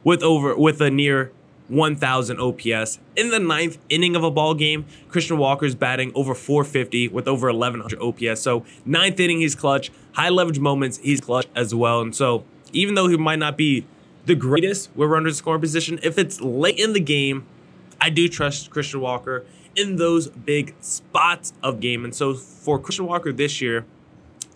with 0.04 0.22
over 0.22 0.54
with 0.56 0.80
a 0.80 0.90
near 0.90 1.32
1000 1.72 2.38
OPS. 2.38 2.98
In 3.16 3.30
the 3.30 3.38
ninth 3.38 3.78
inning 3.88 4.14
of 4.14 4.22
a 4.22 4.30
ball 4.30 4.54
game, 4.54 4.84
Christian 5.08 5.38
Walker's 5.38 5.74
batting 5.74 6.12
over 6.14 6.34
450 6.34 7.08
with 7.08 7.26
over 7.26 7.46
1100 7.46 7.98
OPS. 8.00 8.40
So, 8.40 8.64
ninth 8.84 9.18
inning, 9.18 9.40
he's 9.40 9.54
clutch. 9.54 9.90
High 10.12 10.28
leverage 10.28 10.58
moments, 10.58 10.98
he's 10.98 11.20
clutch 11.20 11.46
as 11.54 11.74
well. 11.74 12.02
And 12.02 12.14
so, 12.14 12.44
even 12.72 12.94
though 12.94 13.08
he 13.08 13.16
might 13.16 13.38
not 13.38 13.56
be 13.56 13.86
the 14.26 14.34
greatest 14.34 14.90
with 14.94 15.08
runners 15.08 15.38
scoring 15.38 15.60
position, 15.60 15.98
if 16.02 16.18
it's 16.18 16.40
late 16.40 16.78
in 16.78 16.92
the 16.92 17.00
game, 17.00 17.46
I 18.00 18.10
do 18.10 18.28
trust 18.28 18.70
Christian 18.70 19.00
Walker 19.00 19.46
in 19.74 19.96
those 19.96 20.28
big 20.28 20.74
spots 20.80 21.54
of 21.62 21.80
game. 21.80 22.04
And 22.04 22.14
so, 22.14 22.34
for 22.34 22.78
Christian 22.78 23.06
Walker 23.06 23.32
this 23.32 23.62
year, 23.62 23.86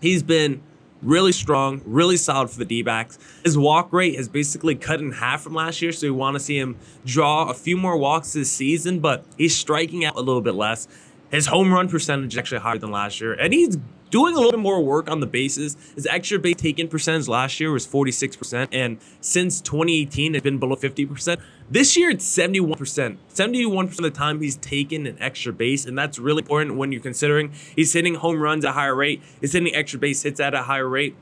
he's 0.03 0.23
been 0.23 0.61
really 1.03 1.33
strong, 1.33 1.83
really 1.85 2.17
solid 2.17 2.51
for 2.51 2.59
the 2.59 2.65
D 2.65 2.83
backs. 2.83 3.19
His 3.45 3.57
walk 3.57 3.93
rate 3.93 4.17
has 4.17 4.29
basically 4.29 4.75
cut 4.75 5.01
in 5.01 5.13
half 5.13 5.43
from 5.43 5.55
last 5.55 5.83
year, 5.83 5.93
so 5.93 6.07
we 6.07 6.11
want 6.11 6.35
to 6.35 6.41
see 6.41 6.59
him 6.59 6.77
draw 7.05 7.49
a 7.49 7.55
few 7.55 7.77
more 7.77 7.97
walks 7.97 8.33
this 8.33 8.51
season, 8.51 9.01
but 9.01 9.25
he's 9.37 9.57
striking 9.57 10.05
out 10.05 10.17
a 10.17 10.21
little 10.21 10.41
bit 10.41 10.55
less. 10.55 10.89
His 11.31 11.47
home 11.47 11.73
run 11.73 11.89
percentage 11.89 12.35
is 12.35 12.39
actually 12.39 12.61
higher 12.61 12.79
than 12.79 12.91
last 12.91 13.21
year, 13.21 13.35
and 13.35 13.53
he's 13.53 13.79
doing 14.17 14.33
a 14.33 14.39
little 14.39 14.51
bit 14.51 14.61
more 14.61 14.83
work 14.83 15.11
on 15.11 15.21
the 15.21 15.27
bases. 15.27 15.77
His 15.95 16.07
extra 16.07 16.39
base 16.39 16.57
taken 16.57 16.89
percentage 16.89 17.29
last 17.29 17.61
year 17.61 17.71
was 17.71 17.87
46%, 17.87 18.69
and 18.73 18.97
since 19.21 19.61
2018, 19.61 20.35
it's 20.35 20.43
been 20.43 20.57
below 20.57 20.75
50%. 20.75 21.39
This 21.71 21.99
year, 21.99 22.09
it's 22.09 22.25
71%. 22.25 23.19
71% 23.29 23.91
of 23.91 23.97
the 23.99 24.11
time, 24.11 24.41
he's 24.41 24.57
taken 24.57 25.07
an 25.07 25.19
extra 25.21 25.53
base, 25.53 25.85
and 25.85 25.99
that's 25.99 26.19
really 26.19 26.41
important 26.41 26.77
when 26.77 26.93
you're 26.93 27.03
considering 27.03 27.53
he's 27.75 27.93
hitting 27.93 28.15
home 28.15 28.41
runs 28.41 28.65
at 28.65 28.71
a 28.71 28.73
higher 28.73 28.95
rate, 28.95 29.23
he's 29.39 29.53
hitting 29.53 29.75
extra 29.75 29.99
base 29.99 30.23
hits 30.23 30.41
at 30.41 30.55
a 30.55 30.63
higher 30.63 30.89
rate. 30.89 31.15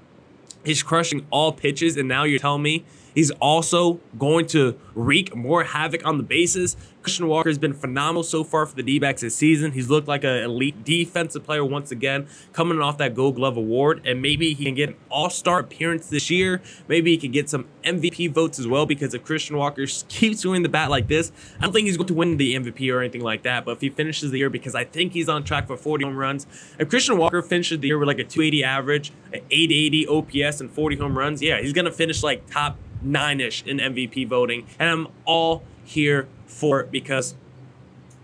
He's 0.64 0.84
crushing 0.84 1.26
all 1.30 1.50
pitches, 1.50 1.96
and 1.96 2.06
now 2.08 2.22
you're 2.22 2.38
telling 2.38 2.62
me 2.62 2.84
He's 3.14 3.30
also 3.32 4.00
going 4.18 4.46
to 4.48 4.76
wreak 4.94 5.34
more 5.34 5.64
havoc 5.64 6.06
on 6.06 6.18
the 6.18 6.24
bases. 6.24 6.76
Christian 7.02 7.28
Walker 7.28 7.50
has 7.50 7.58
been 7.58 7.74
phenomenal 7.74 8.22
so 8.22 8.42
far 8.42 8.64
for 8.64 8.74
the 8.74 8.82
D 8.82 8.98
backs 8.98 9.20
this 9.20 9.36
season. 9.36 9.72
He's 9.72 9.90
looked 9.90 10.08
like 10.08 10.24
an 10.24 10.36
elite 10.42 10.84
defensive 10.84 11.44
player 11.44 11.64
once 11.64 11.90
again, 11.90 12.26
coming 12.54 12.80
off 12.80 12.96
that 12.98 13.14
Gold 13.14 13.36
Glove 13.36 13.58
award. 13.58 14.00
And 14.06 14.22
maybe 14.22 14.54
he 14.54 14.64
can 14.64 14.74
get 14.74 14.88
an 14.90 14.96
all 15.10 15.28
star 15.28 15.60
appearance 15.60 16.08
this 16.08 16.30
year. 16.30 16.62
Maybe 16.88 17.10
he 17.10 17.18
can 17.18 17.30
get 17.30 17.50
some 17.50 17.66
MVP 17.84 18.32
votes 18.32 18.58
as 18.58 18.66
well 18.66 18.86
because 18.86 19.12
if 19.12 19.22
Christian 19.22 19.56
Walker 19.58 19.84
keeps 20.08 20.40
doing 20.40 20.62
the 20.62 20.68
bat 20.68 20.88
like 20.88 21.08
this, 21.08 21.30
I 21.58 21.64
don't 21.64 21.72
think 21.72 21.86
he's 21.86 21.98
going 21.98 22.06
to 22.08 22.14
win 22.14 22.38
the 22.38 22.54
MVP 22.56 22.92
or 22.92 23.00
anything 23.00 23.22
like 23.22 23.42
that. 23.42 23.66
But 23.66 23.72
if 23.72 23.80
he 23.82 23.90
finishes 23.90 24.30
the 24.30 24.38
year, 24.38 24.50
because 24.50 24.74
I 24.74 24.84
think 24.84 25.12
he's 25.12 25.28
on 25.28 25.44
track 25.44 25.66
for 25.66 25.76
40 25.76 26.04
home 26.04 26.16
runs, 26.16 26.46
if 26.78 26.88
Christian 26.88 27.18
Walker 27.18 27.42
finishes 27.42 27.80
the 27.80 27.88
year 27.88 27.98
with 27.98 28.08
like 28.08 28.18
a 28.18 28.24
280 28.24 28.64
average, 28.64 29.12
an 29.32 29.40
880 29.50 30.06
OPS, 30.08 30.60
and 30.62 30.70
40 30.70 30.96
home 30.96 31.18
runs, 31.18 31.42
yeah, 31.42 31.60
he's 31.60 31.74
going 31.74 31.84
to 31.84 31.92
finish 31.92 32.22
like 32.22 32.48
top 32.48 32.78
nine 33.04 33.40
ish 33.40 33.62
in 33.64 33.78
MVP 33.78 34.26
voting. 34.28 34.66
And 34.78 34.88
I'm 34.88 35.08
all 35.24 35.62
here 35.84 36.28
for 36.46 36.80
it 36.80 36.90
because 36.90 37.34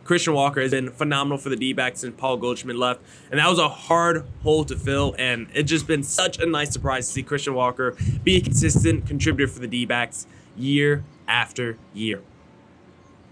Christian 0.04 0.34
Walker 0.34 0.60
has 0.60 0.72
been 0.72 0.90
phenomenal 0.90 1.38
for 1.38 1.50
the 1.50 1.56
D 1.56 1.72
backs 1.72 2.00
since 2.00 2.14
Paul 2.18 2.36
Goldschmidt 2.36 2.76
left. 2.76 3.00
And 3.30 3.38
that 3.38 3.48
was 3.48 3.58
a 3.58 3.68
hard 3.68 4.26
hole 4.42 4.64
to 4.64 4.76
fill. 4.76 5.14
And 5.18 5.46
it's 5.54 5.70
just 5.70 5.86
been 5.86 6.02
such 6.02 6.38
a 6.40 6.46
nice 6.46 6.72
surprise 6.72 7.06
to 7.06 7.12
see 7.12 7.22
Christian 7.22 7.54
Walker 7.54 7.96
be 8.24 8.36
a 8.36 8.40
consistent 8.40 9.06
contributor 9.06 9.52
for 9.52 9.60
the 9.60 9.68
D 9.68 9.84
backs 9.84 10.26
year 10.56 11.04
after 11.28 11.78
year. 11.94 12.22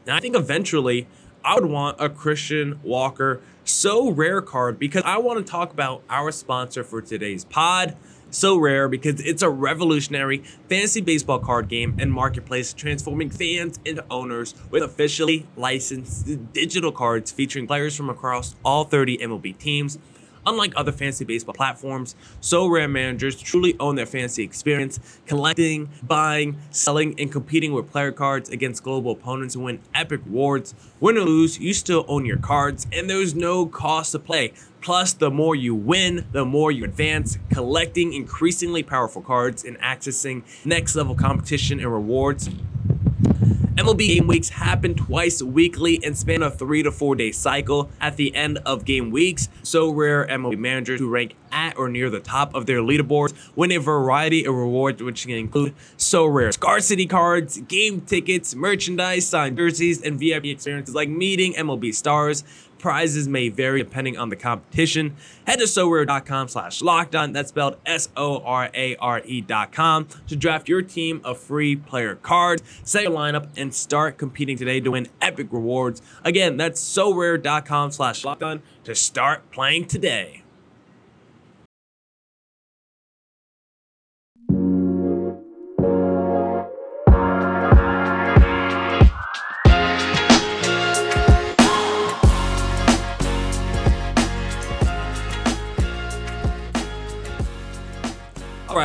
And 0.07 0.15
I 0.15 0.21
think 0.21 0.37
eventually 0.37 1.09
I 1.45 1.55
would 1.55 1.67
want 1.67 1.97
a 2.01 2.09
Christian 2.09 2.79
Walker 2.83 3.41
Sorare 3.65 4.45
card 4.45 4.79
because 4.79 5.03
I 5.05 5.19
want 5.19 5.45
to 5.45 5.51
talk 5.51 5.73
about 5.73 6.03
our 6.09 6.33
sponsor 6.33 6.85
for 6.85 7.03
today's 7.03 7.45
pod. 7.45 7.97
Sorare 8.31 8.91
because 8.91 9.21
it's 9.21 9.43
a 9.43 9.51
revolutionary 9.51 10.39
fantasy 10.69 11.01
baseball 11.01 11.39
card 11.39 11.69
game 11.69 11.97
and 11.99 12.13
marketplace 12.13 12.73
transforming 12.73 13.31
fans 13.31 13.79
into 13.85 14.05
owners 14.11 14.55
with 14.71 14.83
officially 14.83 15.47
licensed 15.57 16.53
digital 16.53 16.93
cards 16.93 17.31
featuring 17.31 17.67
players 17.67 17.97
from 17.97 18.11
across 18.11 18.55
all 18.65 18.85
30 18.85 19.19
MLB 19.19 19.57
teams 19.59 19.99
Unlike 20.49 20.73
other 20.77 20.93
fantasy 20.93 21.27
baseball 21.27 21.53
platforms, 21.53 22.17
Sorare 22.41 22.91
managers 22.91 23.39
truly 23.39 23.77
own 23.79 23.97
their 23.97 24.07
fantasy 24.07 24.43
experience, 24.43 24.99
collecting, 25.27 25.91
buying, 26.03 26.57
selling, 26.71 27.15
and 27.21 27.31
competing 27.31 27.75
with 27.75 27.91
player 27.91 28.13
cards 28.13 28.49
against 28.49 28.83
global 28.83 29.11
opponents 29.11 29.55
and 29.57 29.65
win 29.65 29.81
epic 29.95 30.23
rewards. 30.25 30.75
Win 31.01 31.19
or 31.19 31.25
lose, 31.25 31.59
you 31.59 31.75
still 31.75 32.07
own 32.09 32.25
your 32.25 32.39
cards, 32.39 32.87
and 32.91 33.11
there's 33.11 33.35
no 33.35 33.67
cost 33.67 34.13
to 34.13 34.19
play. 34.19 34.55
Plus, 34.81 35.13
the 35.13 35.31
more 35.31 35.55
you 35.55 35.75
win, 35.75 36.27
the 36.33 36.47
more 36.47 36.73
you 36.73 36.85
advance, 36.85 37.39
collecting 37.53 38.15
increasingly 38.15 38.83
powerful 38.83 39.21
cards 39.21 39.67
and 39.67 39.79
accessing 39.81 40.45
next 40.65 40.97
level 40.97 41.15
competition 41.15 41.79
and 41.79 41.93
rewards. 41.93 42.49
MLB 43.79 44.09
game 44.09 44.27
weeks 44.27 44.49
happen 44.49 44.93
twice 44.97 45.41
weekly 45.41 46.01
and 46.03 46.19
span 46.19 46.43
a 46.43 46.51
three 46.51 46.83
to 46.83 46.91
four 46.91 47.15
day 47.15 47.31
cycle 47.31 47.89
at 48.01 48.17
the 48.17 48.35
end 48.35 48.59
of 48.67 48.85
game 48.85 49.13
weeks. 49.13 49.49
Sorare 49.63 50.29
MLB 50.29 50.59
managers 50.59 50.99
who 50.99 51.09
rank 51.09 51.37
at 51.53 51.79
or 51.79 51.89
near 51.89 52.11
the 52.11 52.19
top 52.19 52.53
of 52.57 52.67
their 52.67 52.81
leaderboards 52.81 53.35
win 53.55 53.71
a 53.71 53.79
variety 53.79 54.45
of 54.45 54.53
rewards, 54.57 55.01
which 55.01 55.23
can 55.23 55.37
include 55.37 55.77
Sorare 55.97 56.53
scarcity 56.53 57.07
cards, 57.07 57.59
game 57.59 58.01
tickets, 58.01 58.53
merchandise, 58.57 59.29
signed 59.29 59.57
jerseys, 59.57 60.03
and 60.03 60.19
VIP 60.19 60.47
experiences 60.47 60.97
like 60.97 61.09
meeting 61.09 61.53
MLB 61.53 61.95
stars, 61.95 62.43
Prizes 62.79 63.29
may 63.29 63.49
vary 63.49 63.83
depending 63.83 64.17
on 64.17 64.29
the 64.29 64.37
competition. 64.37 65.17
Head 65.47 65.59
to 65.59 65.65
sorare.com 65.65 66.49
slash 66.49 66.81
lockedon. 66.81 67.33
That's 67.33 67.49
spelled 67.49 67.77
S-O-R-A-R-E 67.87 69.41
dot 69.43 69.73
com 69.73 70.09
to 70.29 70.37
draft 70.37 70.69
your 70.69 70.83
team 70.83 71.21
of 71.25 71.39
free 71.39 71.77
player 71.77 72.17
cards, 72.17 72.63
set 72.85 73.03
your 73.05 73.13
lineup, 73.13 73.49
and 73.57 73.75
start 73.75 74.19
competing 74.19 74.57
today 74.57 74.81
to 74.81 74.93
win 74.93 75.09
epic 75.21 75.49
rewards. 75.51 76.03
Again, 76.25 76.57
that's 76.57 76.81
sorare.com 76.81 77.91
slash 77.93 78.23
lockedon 78.23 78.61
to 78.85 78.95
start 78.95 79.51
playing 79.51 79.87
today. 79.87 80.43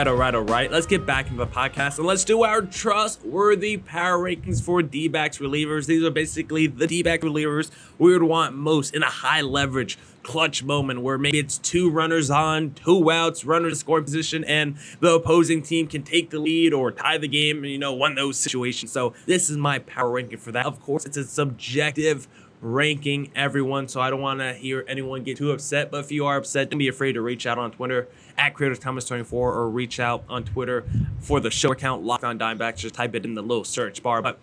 All 0.07 0.15
right, 0.15 0.33
all 0.33 0.41
right. 0.41 0.71
Let's 0.71 0.85
get 0.85 1.05
back 1.05 1.27
into 1.27 1.37
the 1.37 1.47
podcast 1.47 1.97
and 1.97 2.07
let's 2.07 2.23
do 2.23 2.43
our 2.43 2.61
trustworthy 2.61 3.77
power 3.77 4.17
rankings 4.17 4.61
for 4.61 4.81
D 4.81 5.07
backs 5.07 5.37
relievers. 5.37 5.85
These 5.85 6.03
are 6.03 6.11
basically 6.11 6.67
the 6.67 6.87
D 6.87 7.03
back 7.03 7.21
relievers 7.21 7.69
we 7.97 8.11
would 8.11 8.23
want 8.23 8.55
most 8.55 8.93
in 8.93 9.03
a 9.03 9.09
high 9.09 9.41
leverage 9.41 9.97
clutch 10.23 10.63
moment 10.63 11.01
where 11.01 11.17
maybe 11.17 11.37
it's 11.37 11.57
two 11.57 11.89
runners 11.89 12.31
on, 12.31 12.73
two 12.73 13.11
outs, 13.11 13.45
runners 13.45 13.79
scoring 13.79 14.05
position, 14.05 14.43
and 14.45 14.77
the 14.99 15.13
opposing 15.13 15.61
team 15.61 15.85
can 15.87 16.01
take 16.01 16.29
the 16.29 16.39
lead 16.39 16.73
or 16.73 16.91
tie 16.91 17.17
the 17.17 17.27
game, 17.27 17.63
you 17.65 17.77
know, 17.77 17.93
one 17.93 18.11
of 18.11 18.17
those 18.17 18.39
situations. 18.39 18.91
So 18.91 19.13
this 19.25 19.49
is 19.49 19.57
my 19.57 19.79
power 19.79 20.11
ranking 20.11 20.37
for 20.37 20.51
that. 20.53 20.65
Of 20.65 20.81
course, 20.81 21.05
it's 21.05 21.17
a 21.17 21.25
subjective 21.25 22.27
ranking 22.63 23.29
everyone, 23.35 23.87
so 23.87 23.99
I 23.99 24.09
don't 24.09 24.21
want 24.21 24.39
to 24.39 24.53
hear 24.53 24.85
anyone 24.87 25.23
get 25.23 25.37
too 25.37 25.51
upset. 25.51 25.91
But 25.91 26.05
if 26.05 26.11
you 26.11 26.25
are 26.25 26.37
upset, 26.37 26.69
don't 26.69 26.79
be 26.79 26.87
afraid 26.87 27.13
to 27.13 27.21
reach 27.21 27.45
out 27.45 27.59
on 27.59 27.71
Twitter 27.71 28.07
at 28.37 28.53
Creator 28.53 28.77
Thomas 28.77 29.05
24 29.05 29.53
or 29.53 29.69
reach 29.69 29.99
out 29.99 30.23
on 30.29 30.43
Twitter 30.43 30.85
for 31.19 31.39
the 31.39 31.51
show 31.51 31.71
account 31.73 32.03
Locked 32.03 32.23
On 32.23 32.39
Diamondbacks. 32.39 32.77
Just 32.77 32.95
type 32.95 33.13
it 33.15 33.25
in 33.25 33.35
the 33.35 33.41
little 33.41 33.65
search 33.65 34.01
bar. 34.01 34.21
But 34.21 34.39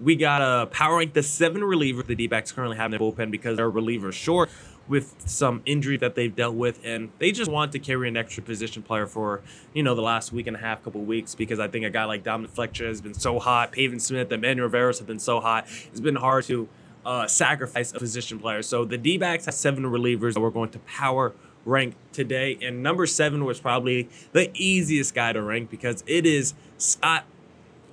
we 0.00 0.16
got 0.16 0.40
a 0.40 0.66
power 0.66 0.96
rank 0.96 1.12
the 1.12 1.22
seven 1.22 1.60
relievers 1.62 2.06
the 2.06 2.16
D-backs 2.16 2.50
currently 2.50 2.76
have 2.78 2.92
in 2.92 2.98
their 2.98 3.00
bullpen 3.00 3.30
because 3.30 3.56
they're 3.56 3.70
relievers 3.70 4.14
short 4.14 4.50
with 4.88 5.14
some 5.24 5.62
injury 5.64 5.96
that 5.96 6.16
they've 6.16 6.34
dealt 6.34 6.56
with 6.56 6.80
and 6.84 7.10
they 7.20 7.30
just 7.30 7.48
want 7.48 7.70
to 7.70 7.78
carry 7.78 8.08
an 8.08 8.16
extra 8.16 8.42
position 8.42 8.82
player 8.82 9.06
for 9.06 9.40
you 9.72 9.80
know 9.80 9.94
the 9.94 10.02
last 10.02 10.32
week 10.32 10.48
and 10.48 10.56
a 10.56 10.58
half 10.58 10.82
couple 10.82 11.00
weeks 11.02 11.36
because 11.36 11.60
i 11.60 11.68
think 11.68 11.84
a 11.84 11.90
guy 11.90 12.04
like 12.04 12.24
dominic 12.24 12.50
fletcher 12.50 12.88
has 12.88 13.00
been 13.00 13.14
so 13.14 13.38
hot 13.38 13.70
pavin 13.70 14.00
smith 14.00 14.32
and 14.32 14.42
Manny 14.42 14.60
Rivera 14.60 14.92
have 14.96 15.06
been 15.06 15.20
so 15.20 15.38
hot 15.38 15.68
it's 15.92 16.00
been 16.00 16.16
hard 16.16 16.42
to 16.46 16.68
uh, 17.04 17.26
sacrifice 17.26 17.92
a 17.92 17.98
position 17.98 18.38
player. 18.38 18.62
So 18.62 18.84
the 18.84 18.98
D 18.98 19.18
backs 19.18 19.46
have 19.46 19.54
seven 19.54 19.84
relievers 19.84 20.34
that 20.34 20.40
we're 20.40 20.50
going 20.50 20.70
to 20.70 20.78
power 20.80 21.32
rank 21.64 21.94
today. 22.12 22.58
And 22.62 22.82
number 22.82 23.06
seven 23.06 23.44
was 23.44 23.60
probably 23.60 24.08
the 24.32 24.50
easiest 24.54 25.14
guy 25.14 25.32
to 25.32 25.42
rank 25.42 25.70
because 25.70 26.02
it 26.06 26.26
is 26.26 26.54
Scott 26.78 27.24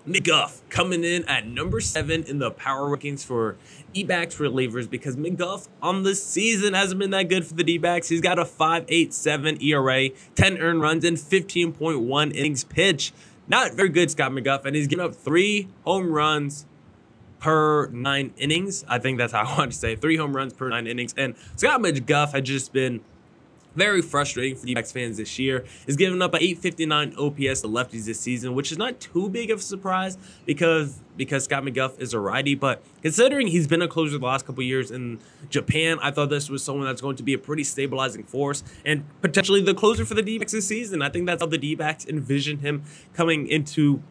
McGough 0.07 0.61
coming 0.69 1.03
in 1.03 1.23
at 1.25 1.45
number 1.45 1.79
seven 1.79 2.23
in 2.23 2.39
the 2.39 2.49
power 2.49 2.95
rankings 2.95 3.23
for 3.23 3.57
D-backs 3.93 4.37
relievers 4.37 4.89
because 4.89 5.15
McGough 5.15 5.67
on 5.81 6.03
the 6.03 6.15
season 6.15 6.73
hasn't 6.73 6.99
been 6.99 7.11
that 7.11 7.29
good 7.29 7.45
for 7.45 7.53
the 7.53 7.63
D-backs. 7.63 8.09
He's 8.09 8.21
got 8.21 8.39
a 8.39 8.45
5.87 8.45 9.61
ERA, 9.61 10.09
10 10.35 10.57
earned 10.57 10.81
runs, 10.81 11.05
and 11.05 11.17
15.1 11.17 12.35
innings 12.35 12.63
pitch. 12.63 13.13
Not 13.47 13.73
very 13.73 13.89
good, 13.89 14.09
Scott 14.09 14.31
McGough, 14.31 14.65
and 14.65 14.75
he's 14.75 14.87
given 14.87 15.05
up 15.05 15.15
three 15.15 15.67
home 15.83 16.11
runs 16.11 16.65
per 17.39 17.88
nine 17.88 18.34
innings. 18.38 18.86
I 18.88 19.00
think 19.00 19.17
that's 19.17 19.34
how 19.34 19.43
I 19.43 19.58
want 19.58 19.72
to 19.72 19.77
say 19.77 19.96
three 19.96 20.17
home 20.17 20.36
runs 20.36 20.53
per 20.53 20.69
nine 20.69 20.88
innings. 20.88 21.13
And 21.17 21.36
Scott 21.55 21.81
McGough 21.81 22.31
had 22.31 22.46
just 22.46 22.74
been 22.74 23.01
very 23.75 24.01
frustrating 24.01 24.55
for 24.55 24.65
D-backs 24.65 24.91
fans 24.91 25.17
this 25.17 25.38
year. 25.38 25.63
He's 25.86 25.96
given 25.96 26.22
up 26.22 26.34
an 26.34 26.41
859 26.41 27.13
OPS 27.17 27.62
to 27.62 27.67
lefties 27.67 28.05
this 28.05 28.19
season, 28.19 28.55
which 28.55 28.72
is 28.72 28.77
not 28.77 29.00
too 29.00 29.29
big 29.29 29.51
of 29.51 29.60
a 29.60 29.62
surprise 29.62 30.17
because 30.46 31.00
because 31.17 31.43
Scott 31.43 31.63
McGough 31.63 32.00
is 32.00 32.13
a 32.13 32.19
righty. 32.19 32.55
But 32.55 32.81
considering 33.01 33.48
he's 33.48 33.67
been 33.67 33.81
a 33.81 33.88
closer 33.88 34.17
the 34.17 34.25
last 34.25 34.46
couple 34.46 34.63
years 34.63 34.89
in 34.89 35.19
Japan, 35.50 36.00
I 36.01 36.12
thought 36.12 36.29
this 36.29 36.50
was 36.50 36.63
someone 36.63 36.86
that's 36.86 37.01
going 37.01 37.17
to 37.17 37.24
be 37.24 37.34
a 37.34 37.38
pretty 37.38 37.63
stabilizing 37.63 38.24
force 38.24 38.63
and 38.86 39.03
potentially 39.22 39.62
the 39.62 39.74
closer 39.74 40.05
for 40.05 40.13
the 40.13 40.22
D-backs 40.22 40.53
this 40.53 40.67
season. 40.67 41.01
I 41.01 41.10
think 41.10 41.25
that's 41.25 41.41
how 41.41 41.48
the 41.48 41.58
D-backs 41.58 42.05
envision 42.05 42.60
him 42.60 42.84
coming 43.13 43.48
into 43.48 44.01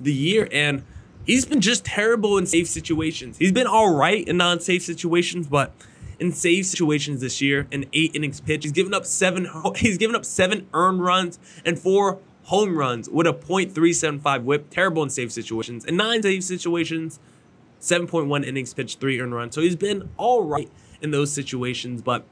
the 0.00 0.12
year. 0.12 0.48
And 0.50 0.84
He's 1.24 1.46
been 1.46 1.60
just 1.60 1.84
terrible 1.84 2.36
in 2.36 2.46
save 2.46 2.68
situations. 2.68 3.38
He's 3.38 3.52
been 3.52 3.66
all 3.66 3.94
right 3.94 4.26
in 4.26 4.36
non-save 4.36 4.82
situations, 4.82 5.46
but 5.46 5.72
in 6.18 6.32
save 6.32 6.66
situations 6.66 7.20
this 7.20 7.40
year, 7.40 7.66
in 7.70 7.86
eight 7.92 8.14
innings 8.14 8.40
pitch, 8.40 8.64
he's 8.64 8.72
given 8.72 8.92
up 8.92 9.06
seven. 9.06 9.48
He's 9.76 9.98
given 9.98 10.14
up 10.14 10.24
seven 10.24 10.68
earned 10.72 11.02
runs 11.02 11.38
and 11.64 11.78
four 11.78 12.18
home 12.44 12.76
runs 12.76 13.08
with 13.08 13.26
a 13.26 13.32
.375 13.32 14.42
WHIP. 14.42 14.70
Terrible 14.70 15.02
in 15.02 15.10
save 15.10 15.32
situations. 15.32 15.84
In 15.84 15.96
nine 15.96 16.22
save 16.22 16.44
situations, 16.44 17.18
7.1 17.80 18.44
innings 18.44 18.74
pitched, 18.74 19.00
three 19.00 19.20
earned 19.20 19.34
runs. 19.34 19.54
So 19.54 19.60
he's 19.60 19.76
been 19.76 20.10
all 20.16 20.44
right 20.44 20.70
in 21.00 21.10
those 21.10 21.32
situations, 21.32 22.02
but. 22.02 22.24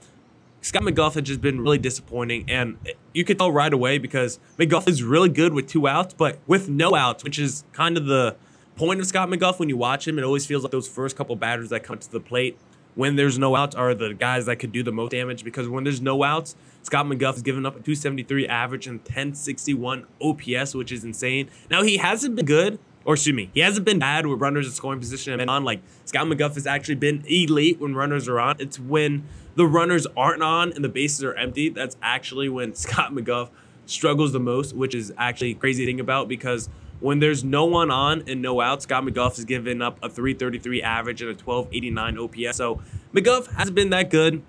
Scott 0.64 0.82
McGough 0.82 1.14
has 1.14 1.24
just 1.24 1.40
been 1.40 1.60
really 1.60 1.78
disappointing, 1.78 2.44
and 2.48 2.76
you 3.12 3.24
could 3.24 3.36
tell 3.36 3.50
right 3.50 3.72
away 3.72 3.98
because 3.98 4.38
McGough 4.60 4.86
is 4.86 5.02
really 5.02 5.28
good 5.28 5.52
with 5.52 5.66
two 5.66 5.88
outs, 5.88 6.14
but 6.14 6.38
with 6.46 6.68
no 6.68 6.94
outs, 6.94 7.24
which 7.24 7.36
is 7.36 7.64
kind 7.72 7.96
of 7.96 8.06
the 8.06 8.36
point 8.76 9.00
of 9.00 9.06
Scott 9.06 9.28
McGough 9.28 9.58
when 9.58 9.68
you 9.68 9.76
watch 9.76 10.06
him, 10.06 10.18
it 10.18 10.24
always 10.24 10.46
feels 10.46 10.62
like 10.62 10.72
those 10.72 10.88
first 10.88 11.16
couple 11.16 11.36
batters 11.36 11.70
that 11.70 11.82
come 11.82 11.98
to 11.98 12.10
the 12.10 12.20
plate 12.20 12.58
when 12.94 13.16
there's 13.16 13.38
no 13.38 13.56
outs 13.56 13.74
are 13.74 13.94
the 13.94 14.12
guys 14.14 14.46
that 14.46 14.56
could 14.56 14.72
do 14.72 14.82
the 14.82 14.92
most 14.92 15.10
damage 15.10 15.44
because 15.44 15.68
when 15.68 15.84
there's 15.84 16.00
no 16.00 16.22
outs, 16.22 16.54
Scott 16.82 17.06
McGough 17.06 17.32
has 17.32 17.42
given 17.42 17.64
up 17.64 17.74
a 17.74 17.80
273 17.80 18.46
average 18.46 18.86
and 18.86 18.98
1061 19.00 20.06
OPS, 20.20 20.74
which 20.74 20.92
is 20.92 21.04
insane. 21.04 21.48
Now 21.70 21.82
he 21.82 21.96
hasn't 21.96 22.36
been 22.36 22.44
good, 22.44 22.78
or 23.04 23.14
excuse 23.14 23.34
me, 23.34 23.50
he 23.54 23.60
hasn't 23.60 23.86
been 23.86 23.98
bad 23.98 24.26
with 24.26 24.40
runners 24.40 24.66
in 24.66 24.72
scoring 24.72 25.00
position 25.00 25.40
and 25.40 25.48
on. 25.48 25.64
Like 25.64 25.80
Scott 26.04 26.26
McGough 26.26 26.54
has 26.54 26.66
actually 26.66 26.96
been 26.96 27.24
elite 27.26 27.80
when 27.80 27.94
runners 27.94 28.28
are 28.28 28.40
on. 28.40 28.56
It's 28.58 28.78
when 28.78 29.24
the 29.54 29.66
runners 29.66 30.06
aren't 30.16 30.42
on 30.42 30.72
and 30.72 30.84
the 30.84 30.88
bases 30.88 31.24
are 31.24 31.34
empty. 31.34 31.68
That's 31.68 31.96
actually 32.02 32.48
when 32.48 32.74
Scott 32.74 33.12
McGough 33.12 33.48
struggles 33.86 34.32
the 34.32 34.40
most, 34.40 34.74
which 34.74 34.94
is 34.94 35.12
actually 35.16 35.54
crazy 35.54 35.84
to 35.84 35.90
think 35.90 36.00
about 36.00 36.28
because 36.28 36.68
when 37.02 37.18
there's 37.18 37.42
no 37.44 37.64
one 37.64 37.90
on 37.90 38.22
and 38.28 38.40
no 38.40 38.60
out, 38.60 38.82
Scott 38.82 39.04
McGough 39.04 39.36
has 39.36 39.44
given 39.44 39.82
up 39.82 39.98
a 40.02 40.08
333 40.08 40.82
average 40.82 41.20
and 41.20 41.30
a 41.30 41.34
1289 41.34 42.18
OPS. 42.18 42.56
So 42.56 42.80
McGough 43.12 43.52
hasn't 43.52 43.74
been 43.74 43.90
that 43.90 44.08
good. 44.08 44.42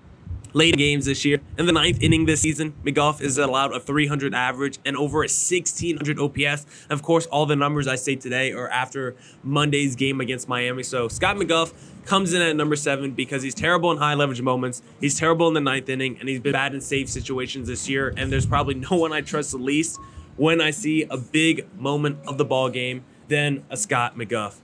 late 0.53 0.77
games 0.77 1.05
this 1.05 1.25
year. 1.25 1.41
In 1.57 1.65
the 1.65 1.71
ninth 1.71 2.01
inning 2.01 2.25
this 2.25 2.41
season, 2.41 2.73
McGough 2.83 3.21
is 3.21 3.37
allowed 3.37 3.73
a 3.73 3.79
300 3.79 4.33
average 4.33 4.77
and 4.85 4.95
over 4.95 5.19
a 5.19 5.27
1600 5.27 6.19
OPS. 6.19 6.65
Of 6.89 7.01
course, 7.01 7.25
all 7.27 7.45
the 7.45 7.55
numbers 7.55 7.87
I 7.87 7.95
say 7.95 8.15
today 8.15 8.51
are 8.51 8.69
after 8.69 9.15
Monday's 9.43 9.95
game 9.95 10.21
against 10.21 10.47
Miami. 10.47 10.83
So 10.83 11.07
Scott 11.07 11.37
McGough 11.37 11.73
comes 12.05 12.33
in 12.33 12.41
at 12.41 12.55
number 12.55 12.75
seven 12.75 13.11
because 13.11 13.41
he's 13.41 13.55
terrible 13.55 13.91
in 13.91 13.97
high 13.97 14.13
leverage 14.13 14.41
moments. 14.41 14.81
He's 14.99 15.17
terrible 15.17 15.47
in 15.47 15.53
the 15.53 15.61
ninth 15.61 15.89
inning, 15.89 16.17
and 16.19 16.29
he's 16.29 16.39
been 16.39 16.53
bad 16.53 16.73
in 16.73 16.81
save 16.81 17.09
situations 17.09 17.67
this 17.67 17.89
year. 17.89 18.13
And 18.15 18.31
there's 18.31 18.45
probably 18.45 18.75
no 18.75 18.97
one 18.97 19.11
I 19.13 19.21
trust 19.21 19.51
the 19.51 19.57
least 19.57 19.99
when 20.35 20.61
I 20.61 20.71
see 20.71 21.03
a 21.09 21.17
big 21.17 21.67
moment 21.79 22.19
of 22.25 22.37
the 22.37 22.45
ball 22.45 22.69
game 22.69 23.03
than 23.27 23.63
a 23.69 23.77
Scott 23.77 24.17
McGough. 24.17 24.55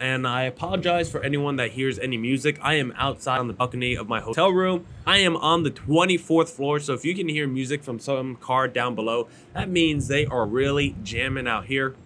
and 0.00 0.28
I 0.28 0.42
apologize 0.42 1.10
for 1.10 1.22
anyone 1.22 1.56
that 1.56 1.72
hears 1.72 1.98
any 1.98 2.18
music. 2.18 2.58
I 2.62 2.74
am 2.74 2.92
outside 2.96 3.38
on 3.38 3.48
the 3.48 3.54
balcony 3.54 3.96
of 3.96 4.06
my 4.08 4.20
hotel 4.20 4.50
room. 4.50 4.86
I 5.06 5.18
am 5.18 5.36
on 5.36 5.62
the 5.62 5.70
24th 5.70 6.50
floor, 6.50 6.78
so 6.78 6.92
if 6.92 7.04
you 7.04 7.14
can 7.14 7.28
hear 7.28 7.48
music 7.48 7.82
from 7.82 7.98
some 7.98 8.36
car 8.36 8.68
down 8.68 8.94
below, 8.94 9.28
that 9.54 9.68
means 9.70 10.08
they 10.08 10.26
are 10.26 10.46
really 10.46 10.94
jamming 11.02 11.48
out 11.48 11.64
here. 11.66 11.96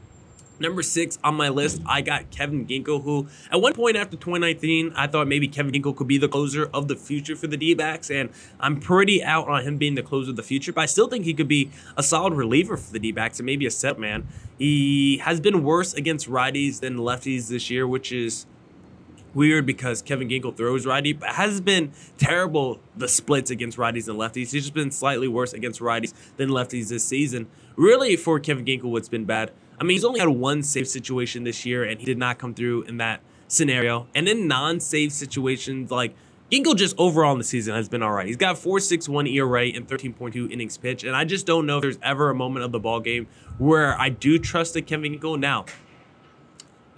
Number 0.63 0.85
six 0.85 1.19
on 1.25 1.35
my 1.35 1.49
list, 1.49 1.83
I 1.85 2.03
got 2.03 2.31
Kevin 2.31 2.67
Ginkel, 2.67 3.03
who 3.03 3.27
at 3.51 3.61
one 3.61 3.73
point 3.73 3.97
after 3.97 4.17
2019, 4.17 4.93
I 4.95 5.09
thought 5.09 5.27
maybe 5.27 5.49
Kevin 5.49 5.73
Ginkel 5.73 5.97
could 5.97 6.07
be 6.07 6.19
the 6.19 6.29
closer 6.29 6.71
of 6.73 6.87
the 6.87 6.95
future 6.95 7.35
for 7.35 7.49
the 7.49 7.57
D 7.57 7.75
backs. 7.75 8.13
And 8.13 8.31
I'm 8.61 8.79
pretty 8.79 9.25
out 9.25 9.49
on 9.49 9.65
him 9.65 9.77
being 9.77 9.97
the 9.97 10.05
closer 10.05 10.31
of 10.31 10.37
the 10.37 10.43
future, 10.45 10.73
but 10.73 10.83
I 10.83 10.87
still 10.87 11.09
think 11.09 11.25
he 11.25 11.35
could 11.35 11.49
be 11.49 11.73
a 11.97 12.03
solid 12.05 12.35
reliever 12.35 12.77
for 12.77 12.93
the 12.93 13.01
D 13.01 13.11
backs 13.11 13.41
and 13.41 13.47
maybe 13.47 13.67
a 13.67 13.73
set 13.73 13.99
man. 13.99 14.29
He 14.57 15.19
has 15.19 15.41
been 15.41 15.65
worse 15.65 15.95
against 15.95 16.31
righties 16.31 16.79
than 16.79 16.97
lefties 16.97 17.49
this 17.49 17.69
year, 17.69 17.85
which 17.85 18.13
is 18.13 18.47
weird 19.35 19.67
because 19.67 20.01
Kevin 20.01 20.29
Ginkel 20.29 20.57
throws 20.57 20.87
righty, 20.87 21.13
but 21.13 21.31
has 21.31 21.61
been 21.61 21.91
terrible 22.19 22.79
the 22.97 23.09
splits 23.09 23.51
against 23.51 23.79
righties 23.79 24.09
and 24.09 24.17
lefties. 24.17 24.53
He's 24.53 24.63
just 24.63 24.75
been 24.75 24.93
slightly 24.93 25.27
worse 25.27 25.53
against 25.53 25.81
righties 25.81 26.15
than 26.37 26.51
lefties 26.51 26.89
this 26.89 27.05
season. 27.05 27.49
Really, 27.75 28.15
for 28.15 28.39
Kevin 28.39 28.65
Ginkel, 28.65 28.85
what's 28.85 29.09
been 29.09 29.25
bad 29.25 29.51
I 29.81 29.85
mean, 29.85 29.97
he's 29.97 30.05
only 30.05 30.21
had 30.21 30.29
one 30.29 30.63
save 30.63 30.89
situation 30.89 31.45
this 31.45 31.67
year, 31.67 31.85
and 31.85 31.99
he 31.99 32.07
did 32.07 32.19
not 32.19 32.39
come 32.39 32.55
through 32.55 32.83
in 32.83 32.99
that 32.99 33.21
scenario. 33.49 34.07
And 34.15 34.29
in 34.29 34.47
non-save 34.47 35.13
situations, 35.13 35.91
like 35.91 36.15
Ginkel 36.51 36.77
just 36.77 36.95
overall 36.99 37.33
in 37.33 37.39
the 37.39 37.45
season 37.45 37.75
has 37.75 37.89
been 37.89 38.03
all 38.03 38.13
right. 38.13 38.27
He's 38.27 38.37
got 38.37 38.57
4.61 38.57 39.33
ERA 39.35 39.67
and 39.69 39.89
13.2 39.89 40.53
innings 40.53 40.77
pitch, 40.77 41.03
and 41.03 41.17
I 41.17 41.25
just 41.25 41.47
don't 41.47 41.67
know 41.67 41.79
if 41.79 41.83
there's 41.83 41.99
ever 42.03 42.31
a 42.31 42.35
moment 42.35 42.65
of 42.65 42.73
the 42.73 42.79
ball 42.79 43.01
game 43.01 43.27
where 43.59 43.99
I 43.99 44.11
do 44.11 44.39
trust 44.39 44.77
a 44.77 44.83
Kevin 44.83 45.19
Ginkel. 45.19 45.39
Now, 45.39 45.65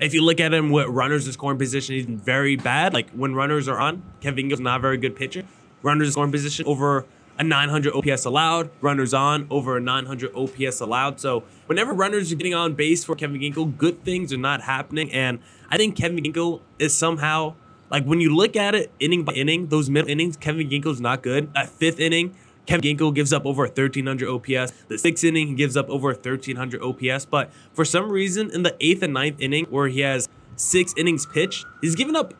if 0.00 0.12
you 0.12 0.22
look 0.22 0.40
at 0.40 0.52
him 0.52 0.70
with 0.70 0.88
runners 0.88 1.26
in 1.26 1.32
scoring 1.32 1.58
position, 1.58 1.94
he's 1.94 2.06
very 2.06 2.56
bad. 2.56 2.92
Like 2.92 3.10
when 3.10 3.34
runners 3.34 3.68
are 3.68 3.78
on, 3.78 4.02
Kevin 4.20 4.48
Ginkel's 4.48 4.60
not 4.60 4.80
a 4.80 4.82
very 4.82 4.96
good 4.96 5.14
pitcher. 5.14 5.44
Runners 5.82 6.08
in 6.08 6.12
scoring 6.12 6.32
position 6.32 6.66
over 6.66 7.06
a 7.38 7.44
900 7.44 7.94
OPS 7.94 8.24
allowed, 8.24 8.70
runners 8.80 9.14
on 9.14 9.46
over 9.50 9.76
a 9.76 9.80
900 9.80 10.34
OPS 10.34 10.80
allowed. 10.80 11.20
So 11.20 11.44
whenever 11.66 11.92
runners 11.92 12.32
are 12.32 12.36
getting 12.36 12.54
on 12.54 12.74
base 12.74 13.04
for 13.04 13.14
Kevin 13.14 13.40
Ginkel, 13.40 13.76
good 13.76 14.04
things 14.04 14.32
are 14.32 14.38
not 14.38 14.62
happening. 14.62 15.12
And 15.12 15.40
I 15.70 15.76
think 15.76 15.96
Kevin 15.96 16.22
Ginkel 16.22 16.60
is 16.78 16.94
somehow 16.94 17.54
like 17.90 18.04
when 18.04 18.20
you 18.20 18.34
look 18.34 18.56
at 18.56 18.74
it 18.74 18.90
inning 18.98 19.24
by 19.24 19.34
inning, 19.34 19.68
those 19.68 19.88
middle 19.88 20.10
innings, 20.10 20.36
Kevin 20.36 20.68
Ginkel's 20.68 21.00
not 21.00 21.22
good. 21.22 21.50
At 21.54 21.68
fifth 21.68 22.00
inning, 22.00 22.34
Kevin 22.66 22.96
Ginkel 22.96 23.14
gives 23.14 23.32
up 23.32 23.44
over 23.44 23.62
1,300 23.64 24.28
OPS. 24.28 24.72
The 24.88 24.98
sixth 24.98 25.24
inning, 25.24 25.48
he 25.48 25.54
gives 25.54 25.76
up 25.76 25.88
over 25.88 26.08
1,300 26.08 26.82
OPS. 26.82 27.26
But 27.26 27.52
for 27.72 27.84
some 27.84 28.10
reason, 28.10 28.50
in 28.50 28.62
the 28.62 28.74
eighth 28.80 29.02
and 29.02 29.12
ninth 29.12 29.40
inning, 29.40 29.66
where 29.66 29.88
he 29.88 30.00
has 30.00 30.28
six 30.56 30.94
innings 30.96 31.26
pitched, 31.26 31.66
he's 31.80 31.94
given 31.94 32.16
up 32.16 32.34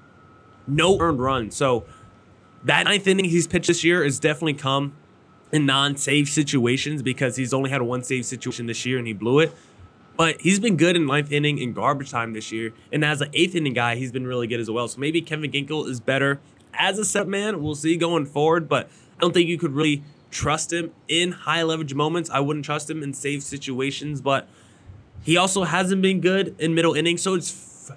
no 0.66 0.99
earned 0.99 1.21
runs. 1.21 1.54
So 1.54 1.85
that 2.64 2.85
ninth 2.85 3.07
inning 3.07 3.26
he's 3.26 3.47
pitched 3.47 3.69
this 3.69 3.85
year 3.85 4.02
has 4.02 4.19
definitely 4.19 4.54
come 4.54 4.95
in 5.53 5.67
non-save 5.67 6.29
situations 6.29 7.03
because 7.03 7.37
he's 7.37 7.55
only 7.55 7.71
had 7.71 7.83
one 7.83 8.03
save 8.03 8.27
situation 8.27 8.67
this 8.67 8.85
year 8.85 8.99
and 8.99 9.07
he 9.07 9.13
blew 9.13 9.39
it. 9.41 9.53
But 10.17 10.41
he's 10.41 10.61
been 10.61 10.77
good 10.77 10.97
in 10.97 11.07
ninth 11.07 11.33
inning 11.33 11.61
and 11.61 11.75
garbage 11.75 12.11
time 12.11 12.33
this 12.33 12.52
year. 12.52 12.73
And 12.93 13.04
as 13.04 13.21
an 13.21 13.30
eighth 13.33 13.54
inning 13.54 13.73
guy, 13.73 13.97
he's 13.97 14.13
been 14.13 14.26
really 14.26 14.47
good 14.47 14.61
as 14.61 14.71
well. 14.71 14.87
So 14.87 15.00
maybe 15.00 15.21
Kevin 15.21 15.50
Ginkel 15.50 15.89
is 15.89 16.00
better 16.00 16.41
as 16.73 16.99
a 16.99 17.04
set 17.04 17.26
man. 17.26 17.63
We'll 17.63 17.75
see 17.75 17.97
going 17.97 18.26
forward. 18.26 18.69
But 18.69 18.89
I 19.17 19.21
don't 19.21 19.35
think 19.35 19.49
you 19.49 19.59
could 19.59 19.73
really 19.73 20.04
trust 20.30 20.73
him 20.73 20.93
in 21.09 21.33
high 21.33 21.63
leverage 21.65 21.95
moments. 21.95 22.30
I 22.30 22.41
wouldn't 22.41 22.65
trust 22.65 22.89
him 22.89 23.02
in 23.02 23.13
save 23.13 23.43
situations. 23.43 24.21
But 24.21 24.49
he 25.25 25.37
also 25.37 25.65
hasn't 25.65 26.00
been 26.00 26.21
good 26.21 26.54
in 26.61 26.75
middle 26.75 26.95
innings. 26.95 27.23
So 27.23 27.35
it's 27.35 27.50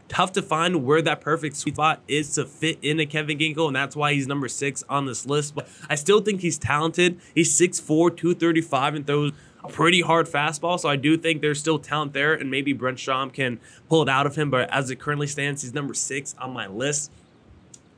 tough 0.07 0.33
to 0.33 0.41
find 0.41 0.85
where 0.85 1.01
that 1.01 1.21
perfect 1.21 1.55
sweet 1.55 1.75
spot 1.75 2.01
is 2.07 2.33
to 2.35 2.45
fit 2.45 2.79
into 2.81 3.05
Kevin 3.05 3.37
Ginkel, 3.37 3.67
and 3.67 3.75
that's 3.75 3.95
why 3.95 4.13
he's 4.13 4.27
number 4.27 4.47
six 4.47 4.83
on 4.89 5.05
this 5.05 5.25
list. 5.25 5.55
But 5.55 5.67
I 5.89 5.95
still 5.95 6.21
think 6.21 6.41
he's 6.41 6.57
talented. 6.57 7.19
He's 7.33 7.57
6'4, 7.59 8.15
235, 8.15 8.95
and 8.95 9.07
throws 9.07 9.31
a 9.63 9.67
pretty 9.67 10.01
hard 10.01 10.27
fastball. 10.27 10.79
So 10.79 10.89
I 10.89 10.95
do 10.95 11.17
think 11.17 11.41
there's 11.41 11.59
still 11.59 11.79
talent 11.79 12.13
there, 12.13 12.33
and 12.33 12.49
maybe 12.51 12.73
Brent 12.73 12.99
Strom 12.99 13.29
can 13.29 13.59
pull 13.89 14.01
it 14.03 14.09
out 14.09 14.25
of 14.25 14.35
him. 14.35 14.49
But 14.49 14.69
as 14.69 14.89
it 14.89 14.99
currently 14.99 15.27
stands, 15.27 15.61
he's 15.61 15.73
number 15.73 15.93
six 15.93 16.35
on 16.39 16.51
my 16.51 16.67
list. 16.67 17.11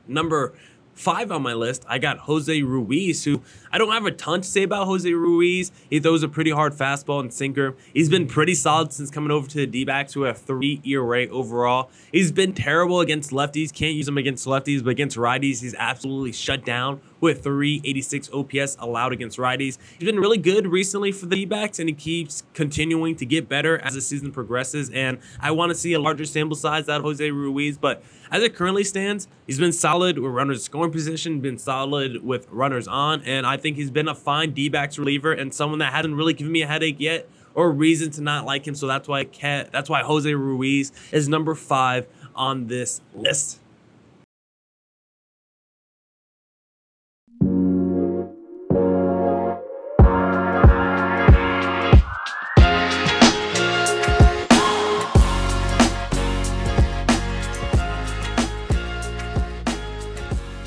Number 0.06 0.54
five 0.94 1.30
on 1.32 1.42
my 1.42 1.54
list, 1.54 1.84
I 1.88 1.98
got 1.98 2.18
Jose 2.18 2.62
Ruiz, 2.62 3.24
who 3.24 3.42
I 3.72 3.78
don't 3.78 3.92
have 3.92 4.04
a 4.04 4.10
ton 4.10 4.40
to 4.40 4.48
say 4.48 4.64
about 4.64 4.86
Jose 4.86 5.12
Ruiz. 5.12 5.70
He 5.88 6.00
throws 6.00 6.22
a 6.22 6.28
pretty 6.28 6.50
hard 6.50 6.72
fastball 6.72 7.20
and 7.20 7.32
sinker. 7.32 7.76
He's 7.94 8.08
been 8.08 8.26
pretty 8.26 8.54
solid 8.54 8.92
since 8.92 9.10
coming 9.10 9.30
over 9.30 9.48
to 9.48 9.58
the 9.58 9.66
D 9.66 9.84
backs, 9.84 10.12
who 10.12 10.22
have 10.22 10.38
three 10.38 10.80
ERA 10.84 11.28
overall. 11.28 11.90
He's 12.10 12.32
been 12.32 12.52
terrible 12.52 13.00
against 13.00 13.30
lefties, 13.30 13.72
can't 13.72 13.94
use 13.94 14.08
him 14.08 14.18
against 14.18 14.46
lefties, 14.46 14.82
but 14.82 14.90
against 14.90 15.16
righties, 15.16 15.60
he's 15.60 15.74
absolutely 15.78 16.32
shut 16.32 16.64
down 16.64 17.00
with 17.20 17.44
386 17.44 18.30
OPS 18.32 18.76
allowed 18.80 19.12
against 19.12 19.38
righties. 19.38 19.78
He's 19.98 20.06
been 20.06 20.18
really 20.18 20.38
good 20.38 20.66
recently 20.66 21.12
for 21.12 21.26
the 21.26 21.36
D-backs, 21.36 21.78
and 21.78 21.88
he 21.88 21.94
keeps 21.94 22.42
continuing 22.54 23.14
to 23.16 23.26
get 23.26 23.48
better 23.48 23.78
as 23.78 23.94
the 23.94 24.00
season 24.00 24.32
progresses. 24.32 24.90
And 24.90 25.18
I 25.38 25.50
want 25.50 25.70
to 25.70 25.74
see 25.74 25.92
a 25.92 26.00
larger 26.00 26.24
sample 26.24 26.56
size 26.56 26.88
out 26.88 26.98
of 26.98 27.02
Jose 27.02 27.30
Ruiz, 27.30 27.78
but 27.78 28.02
as 28.30 28.42
it 28.42 28.54
currently 28.54 28.84
stands, 28.84 29.28
he's 29.46 29.58
been 29.58 29.72
solid 29.72 30.18
with 30.18 30.32
runners 30.32 30.62
scoring 30.62 30.92
position, 30.92 31.40
been 31.40 31.58
solid 31.58 32.24
with 32.24 32.48
runners 32.50 32.88
on, 32.88 33.22
and 33.22 33.46
I 33.46 33.56
think 33.60 33.76
he's 33.76 33.90
been 33.90 34.08
a 34.08 34.14
fine 34.14 34.52
D-backs 34.52 34.98
reliever 34.98 35.32
and 35.32 35.54
someone 35.54 35.78
that 35.78 35.92
hasn't 35.92 36.16
really 36.16 36.32
given 36.32 36.52
me 36.52 36.62
a 36.62 36.66
headache 36.66 36.96
yet 36.98 37.28
or 37.54 37.70
reason 37.70 38.10
to 38.12 38.20
not 38.20 38.44
like 38.44 38.66
him. 38.66 38.74
So 38.74 38.86
that's 38.86 39.08
why 39.08 39.24
that's 39.72 39.90
why 39.90 40.02
Jose 40.02 40.32
Ruiz 40.32 40.92
is 41.12 41.28
number 41.28 41.54
five 41.54 42.06
on 42.34 42.66
this 42.66 43.00
list. 43.14 43.58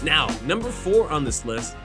Now, 0.03 0.27
number 0.45 0.69
four 0.69 1.09
on 1.09 1.23
this 1.23 1.45
list, 1.45 1.77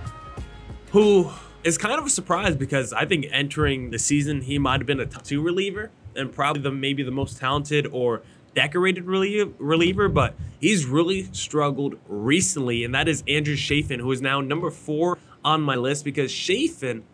who 0.99 1.31
is 1.63 1.79
kind 1.79 1.97
of 1.97 2.05
a 2.05 2.11
surprise 2.11 2.57
because 2.57 2.93
I 2.93 3.05
think 3.05 3.27
entering 3.31 3.93
the 3.93 4.01
season 4.01 4.41
he 4.41 4.59
might 4.59 4.81
have 4.81 4.87
been 4.87 4.99
a 4.99 5.07
top 5.07 5.23
two 5.23 5.41
reliever 5.41 5.93
and 6.17 6.33
probably 6.33 6.61
the 6.61 6.73
maybe 6.73 7.05
the 7.05 7.13
most 7.13 7.39
talented 7.39 7.87
or 7.87 8.23
decorated 8.53 9.05
reliever, 9.05 10.09
but 10.09 10.35
he's 10.61 10.87
really 10.87 11.29
struggled 11.31 11.97
recently, 12.09 12.83
and 12.83 12.93
that 12.97 13.07
is 13.07 13.23
Andrew 13.29 13.55
Chafin, 13.55 14.01
who 14.01 14.11
is 14.11 14.21
now 14.21 14.41
number 14.41 14.73
four 14.73 15.19
on 15.45 15.63
my 15.63 15.77
list 15.77 16.05
because 16.05 16.33
Chafin, 16.33 17.05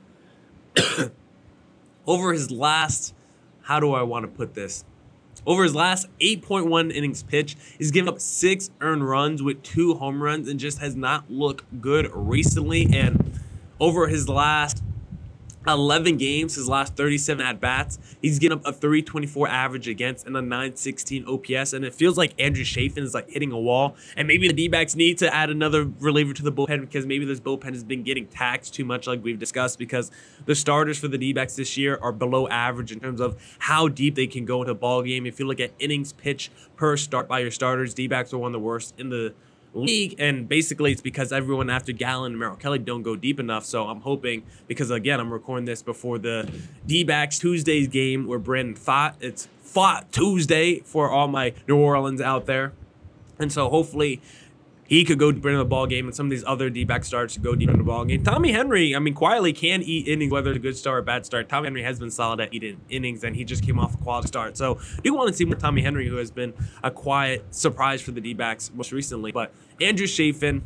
over 2.06 2.32
his 2.32 2.50
last, 2.50 3.14
how 3.64 3.80
do 3.80 3.92
I 3.92 4.02
want 4.02 4.24
to 4.24 4.28
put 4.28 4.54
this? 4.54 4.86
Over 5.46 5.64
his 5.64 5.74
last 5.74 6.06
8.1 6.20 6.90
innings 6.90 7.22
pitch, 7.22 7.54
he's 7.76 7.90
given 7.90 8.08
up 8.08 8.18
six 8.18 8.70
earned 8.80 9.06
runs 9.06 9.42
with 9.42 9.62
two 9.62 9.94
home 9.94 10.22
runs 10.22 10.48
and 10.48 10.58
just 10.58 10.78
has 10.78 10.96
not 10.96 11.30
looked 11.30 11.82
good 11.82 12.10
recently. 12.14 12.88
And 12.90 13.33
over 13.80 14.08
his 14.08 14.28
last 14.28 14.82
11 15.66 16.16
games, 16.18 16.56
his 16.56 16.68
last 16.68 16.96
37 16.96 17.44
at 17.44 17.60
bats, 17.60 17.98
he's 18.20 18.38
getting 18.38 18.58
up 18.58 18.66
a 18.66 18.72
324 18.72 19.48
average 19.48 19.88
against 19.88 20.26
and 20.26 20.36
a 20.36 20.42
916 20.42 21.26
OPS. 21.26 21.72
And 21.72 21.84
it 21.84 21.94
feels 21.94 22.18
like 22.18 22.34
Andrew 22.38 22.64
Chafin 22.64 23.02
is 23.02 23.14
like 23.14 23.30
hitting 23.30 23.52
a 23.52 23.58
wall. 23.58 23.96
And 24.16 24.28
maybe 24.28 24.46
the 24.48 24.54
D 24.54 24.68
backs 24.68 24.94
need 24.94 25.18
to 25.18 25.34
add 25.34 25.50
another 25.50 25.84
reliever 25.84 26.32
to 26.34 26.42
the 26.42 26.52
bullpen 26.52 26.80
because 26.80 27.06
maybe 27.06 27.24
this 27.24 27.40
bullpen 27.40 27.72
has 27.72 27.84
been 27.84 28.02
getting 28.02 28.26
taxed 28.26 28.74
too 28.74 28.84
much, 28.84 29.06
like 29.06 29.22
we've 29.22 29.38
discussed, 29.38 29.78
because 29.78 30.10
the 30.44 30.54
starters 30.54 30.98
for 30.98 31.08
the 31.08 31.18
D 31.18 31.32
backs 31.32 31.56
this 31.56 31.76
year 31.76 31.98
are 32.02 32.12
below 32.12 32.46
average 32.48 32.92
in 32.92 33.00
terms 33.00 33.20
of 33.20 33.40
how 33.60 33.88
deep 33.88 34.14
they 34.14 34.26
can 34.26 34.44
go 34.44 34.60
into 34.62 34.72
a 34.72 34.74
ball 34.74 35.02
game. 35.02 35.26
If 35.26 35.38
you 35.38 35.46
look 35.46 35.60
at 35.60 35.72
innings 35.78 36.12
pitch 36.12 36.50
per 36.76 36.96
start 36.96 37.28
by 37.28 37.40
your 37.40 37.50
starters, 37.50 37.94
D 37.94 38.06
backs 38.06 38.32
are 38.32 38.38
one 38.38 38.48
of 38.48 38.52
the 38.52 38.64
worst 38.64 38.94
in 38.98 39.08
the 39.08 39.34
league. 39.74 40.14
And 40.18 40.48
basically, 40.48 40.92
it's 40.92 41.00
because 41.00 41.32
everyone 41.32 41.68
after 41.68 41.92
Gallen 41.92 42.32
and 42.32 42.38
Merrill 42.38 42.56
Kelly 42.56 42.78
don't 42.78 43.02
go 43.02 43.16
deep 43.16 43.38
enough. 43.38 43.64
So 43.64 43.86
I'm 43.86 44.00
hoping, 44.00 44.44
because 44.66 44.90
again, 44.90 45.20
I'm 45.20 45.32
recording 45.32 45.64
this 45.64 45.82
before 45.82 46.18
the 46.18 46.50
D 46.86 47.04
backs 47.04 47.38
Tuesday's 47.38 47.88
game 47.88 48.26
where 48.26 48.38
Brandon 48.38 48.74
Pfaadt. 48.74 49.14
It's 49.20 49.48
Pfaadt 49.64 50.10
Tuesday 50.10 50.80
for 50.80 51.10
all 51.10 51.28
my 51.28 51.52
New 51.68 51.76
Orleans 51.76 52.20
out 52.20 52.46
there. 52.46 52.72
And 53.38 53.52
so 53.52 53.68
hopefully, 53.68 54.20
he 54.86 55.04
could 55.04 55.18
go 55.18 55.32
deeper 55.32 55.48
into 55.48 55.58
the 55.58 55.64
ball 55.64 55.86
game, 55.86 56.06
and 56.06 56.14
some 56.14 56.26
of 56.26 56.30
these 56.30 56.44
other 56.46 56.68
D-back 56.68 57.04
starts 57.04 57.34
to 57.34 57.40
go 57.40 57.54
deep 57.54 57.68
into 57.68 57.78
the 57.78 57.84
ball 57.84 58.04
game. 58.04 58.22
Tommy 58.22 58.52
Henry, 58.52 58.94
I 58.94 58.98
mean, 58.98 59.14
quietly 59.14 59.52
can 59.52 59.82
eat 59.82 60.06
innings, 60.06 60.30
whether 60.30 60.50
it's 60.50 60.58
a 60.58 60.60
good 60.60 60.76
start 60.76 60.96
or 60.96 60.98
a 60.98 61.02
bad 61.02 61.24
start. 61.24 61.48
Tommy 61.48 61.66
Henry 61.66 61.82
has 61.82 61.98
been 61.98 62.10
solid 62.10 62.40
at 62.40 62.52
eating 62.52 62.80
innings, 62.90 63.24
and 63.24 63.34
he 63.34 63.44
just 63.44 63.64
came 63.64 63.78
off 63.78 63.94
a 63.94 63.96
quality 63.96 64.28
start. 64.28 64.56
So 64.58 64.78
do 65.02 65.14
want 65.14 65.28
to 65.28 65.34
see 65.34 65.46
more 65.46 65.56
Tommy 65.56 65.82
Henry, 65.82 66.06
who 66.06 66.16
has 66.16 66.30
been 66.30 66.52
a 66.82 66.90
quiet 66.90 67.54
surprise 67.54 68.02
for 68.02 68.10
the 68.10 68.20
D-backs 68.20 68.70
most 68.74 68.92
recently. 68.92 69.32
But 69.32 69.52
Andrew 69.80 70.06
Chafin, 70.06 70.62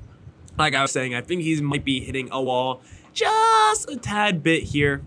like 0.58 0.74
I 0.74 0.82
was 0.82 0.90
saying, 0.90 1.14
I 1.14 1.20
think 1.20 1.42
he 1.42 1.60
might 1.60 1.84
be 1.84 2.00
hitting 2.00 2.28
a 2.32 2.42
wall 2.42 2.82
just 3.12 3.88
a 3.88 3.96
tad 3.96 4.42
bit 4.42 4.64
here. 4.64 5.02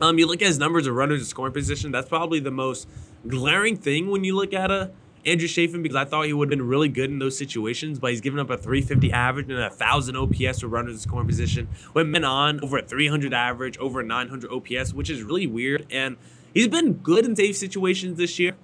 Um, 0.00 0.18
you 0.18 0.26
look 0.26 0.42
at 0.42 0.48
his 0.48 0.58
numbers 0.58 0.86
of 0.86 0.94
runners 0.94 1.20
in 1.20 1.26
scoring 1.26 1.52
position. 1.52 1.90
That's 1.90 2.08
probably 2.08 2.38
the 2.38 2.50
most 2.50 2.88
glaring 3.26 3.76
thing 3.76 4.10
when 4.10 4.22
you 4.22 4.36
look 4.36 4.52
at 4.52 4.70
a 4.70 4.90
Andrew 5.26 5.48
Chafin 5.48 5.82
because 5.82 5.96
I 5.96 6.04
thought 6.04 6.26
he 6.26 6.32
would 6.32 6.50
have 6.50 6.58
been 6.58 6.66
really 6.66 6.88
good 6.88 7.10
in 7.10 7.18
those 7.18 7.36
situations, 7.36 7.98
but 7.98 8.10
he's 8.10 8.20
given 8.20 8.38
up 8.38 8.50
a 8.50 8.56
350 8.56 9.12
average 9.12 9.48
and 9.48 9.58
a 9.58 9.68
1,000 9.68 10.16
OPS 10.16 10.60
for 10.60 10.68
runners 10.68 10.94
in 10.94 11.00
scoring 11.00 11.26
position. 11.26 11.68
Went 11.94 12.08
men 12.10 12.24
on 12.24 12.60
over 12.62 12.78
a 12.78 12.82
300 12.82 13.32
average, 13.32 13.78
over 13.78 14.00
a 14.00 14.04
900 14.04 14.50
OPS, 14.50 14.92
which 14.92 15.08
is 15.08 15.22
really 15.22 15.46
weird. 15.46 15.86
And 15.90 16.16
he's 16.52 16.68
been 16.68 16.94
good 16.94 17.24
in 17.24 17.34
save 17.34 17.56
situations 17.56 18.18
this 18.18 18.38
year. 18.38 18.54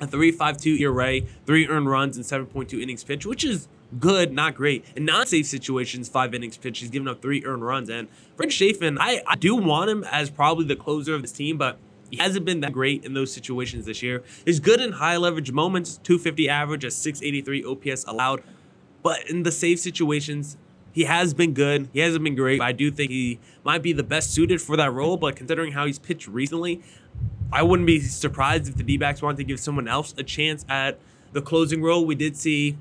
A 0.00 0.06
3.52 0.06 0.80
ERA, 0.80 1.20
three 1.46 1.68
earned 1.68 1.88
runs, 1.88 2.16
and 2.16 2.26
7.2 2.26 2.82
innings 2.82 3.04
pitched, 3.04 3.26
which 3.26 3.44
is 3.44 3.68
good, 4.00 4.32
not 4.32 4.56
great. 4.56 4.84
In 4.96 5.04
non-save 5.04 5.46
situations, 5.46 6.08
five 6.08 6.34
innings 6.34 6.56
pitched, 6.56 6.80
he's 6.80 6.90
given 6.90 7.06
up 7.06 7.22
three 7.22 7.44
earned 7.44 7.64
runs. 7.64 7.88
And 7.88 8.08
Fred 8.36 8.52
Chafin, 8.52 8.98
I, 8.98 9.22
I 9.26 9.36
do 9.36 9.54
want 9.54 9.90
him 9.90 10.02
as 10.04 10.30
probably 10.30 10.64
the 10.64 10.74
closer 10.74 11.14
of 11.14 11.22
this 11.22 11.30
team, 11.30 11.56
but 11.56 11.78
he 12.14 12.22
hasn't 12.22 12.44
been 12.44 12.60
that 12.60 12.72
great 12.72 13.04
in 13.04 13.14
those 13.14 13.32
situations 13.32 13.86
this 13.86 14.00
year. 14.00 14.22
He's 14.44 14.60
good 14.60 14.80
in 14.80 14.92
high 14.92 15.16
leverage 15.16 15.50
moments, 15.50 15.98
250 16.04 16.48
average, 16.48 16.84
a 16.84 16.90
683 16.92 17.64
OPS 17.64 18.04
allowed. 18.04 18.42
But 19.02 19.28
in 19.28 19.42
the 19.42 19.50
save 19.50 19.80
situations, 19.80 20.56
he 20.92 21.04
has 21.04 21.34
been 21.34 21.54
good. 21.54 21.88
He 21.92 21.98
hasn't 21.98 22.22
been 22.22 22.36
great. 22.36 22.60
I 22.60 22.70
do 22.70 22.92
think 22.92 23.10
he 23.10 23.40
might 23.64 23.82
be 23.82 23.92
the 23.92 24.04
best 24.04 24.30
suited 24.30 24.62
for 24.62 24.76
that 24.76 24.92
role, 24.92 25.16
but 25.16 25.34
considering 25.34 25.72
how 25.72 25.86
he's 25.86 25.98
pitched 25.98 26.28
recently, 26.28 26.82
I 27.52 27.64
wouldn't 27.64 27.86
be 27.88 27.98
surprised 28.00 28.68
if 28.68 28.76
the 28.76 28.84
D 28.84 28.96
backs 28.96 29.20
wanted 29.20 29.38
to 29.38 29.44
give 29.44 29.58
someone 29.58 29.88
else 29.88 30.14
a 30.16 30.22
chance 30.22 30.64
at 30.68 31.00
the 31.32 31.42
closing 31.42 31.82
role. 31.82 32.06
We 32.06 32.14
did 32.14 32.36
see 32.36 32.76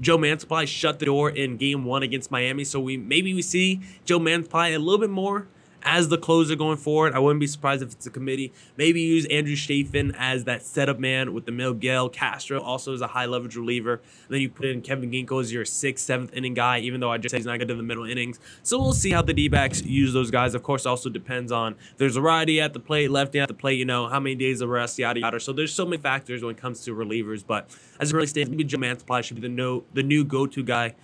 Joe 0.00 0.16
Mantiply 0.16 0.68
shut 0.68 1.00
the 1.00 1.06
door 1.06 1.28
in 1.28 1.56
game 1.56 1.84
one 1.84 2.04
against 2.04 2.30
Miami. 2.30 2.62
So 2.62 2.78
we 2.78 2.96
maybe 2.96 3.34
we 3.34 3.42
see 3.42 3.80
Joe 4.04 4.20
Mantiply 4.20 4.76
a 4.76 4.78
little 4.78 5.00
bit 5.00 5.10
more 5.10 5.48
as 5.82 6.08
the 6.08 6.18
closer 6.18 6.56
going 6.56 6.76
forward. 6.76 7.14
I 7.14 7.18
wouldn't 7.18 7.40
be 7.40 7.46
surprised 7.46 7.82
if 7.82 7.92
it's 7.92 8.06
a 8.06 8.10
committee. 8.10 8.52
Maybe 8.76 9.00
use 9.00 9.26
Andrew 9.26 9.56
Chafin 9.56 10.14
as 10.16 10.44
that 10.44 10.62
setup 10.62 10.98
man 10.98 11.32
with 11.32 11.46
the 11.46 11.52
Miguel 11.52 12.08
Castro 12.08 12.60
also 12.60 12.92
as 12.94 13.00
a 13.00 13.08
high 13.08 13.26
leverage 13.26 13.56
reliever. 13.56 13.94
And 13.94 14.02
then 14.30 14.40
you 14.40 14.48
put 14.48 14.66
in 14.66 14.82
Kevin 14.82 15.10
Ginkel 15.10 15.40
as 15.40 15.52
your 15.52 15.64
sixth, 15.64 16.04
seventh 16.04 16.32
inning 16.34 16.54
guy, 16.54 16.78
even 16.80 17.00
though 17.00 17.10
I 17.10 17.18
just 17.18 17.32
said 17.32 17.38
he's 17.38 17.46
not 17.46 17.58
good 17.58 17.70
in 17.70 17.76
the 17.76 17.82
middle 17.82 18.04
innings. 18.04 18.40
So 18.62 18.78
we'll 18.78 18.92
see 18.92 19.10
how 19.10 19.22
the 19.22 19.34
D 19.34 19.48
backs 19.48 19.82
use 19.82 20.12
those 20.12 20.30
guys. 20.30 20.54
Of 20.54 20.62
course, 20.62 20.86
also 20.86 21.08
depends 21.08 21.52
on 21.52 21.76
there's 21.96 22.16
a 22.16 22.22
righty 22.22 22.60
at 22.60 22.72
the 22.72 22.80
plate, 22.80 23.10
lefty 23.10 23.40
at 23.40 23.48
the 23.48 23.54
plate, 23.54 23.78
you 23.78 23.84
know, 23.84 24.08
how 24.08 24.20
many 24.20 24.34
days 24.34 24.60
of 24.60 24.68
rest, 24.68 24.98
yada 24.98 25.20
yada. 25.20 25.40
So 25.40 25.52
there's 25.52 25.74
so 25.74 25.84
many 25.84 26.00
factors 26.00 26.42
when 26.42 26.54
it 26.54 26.60
comes 26.60 26.84
to 26.84 26.94
relievers. 26.94 27.44
But 27.46 27.70
as 27.98 28.12
it 28.12 28.14
really 28.14 28.26
stands, 28.26 28.50
maybe 28.50 28.64
Joe 28.64 28.78
Mantiply 28.78 29.22
should 29.22 29.36
be 29.36 29.42
the 29.42 29.48
no 29.48 29.84
the 29.92 30.02
new 30.02 30.24
go-to 30.24 30.62
guy 30.62 30.94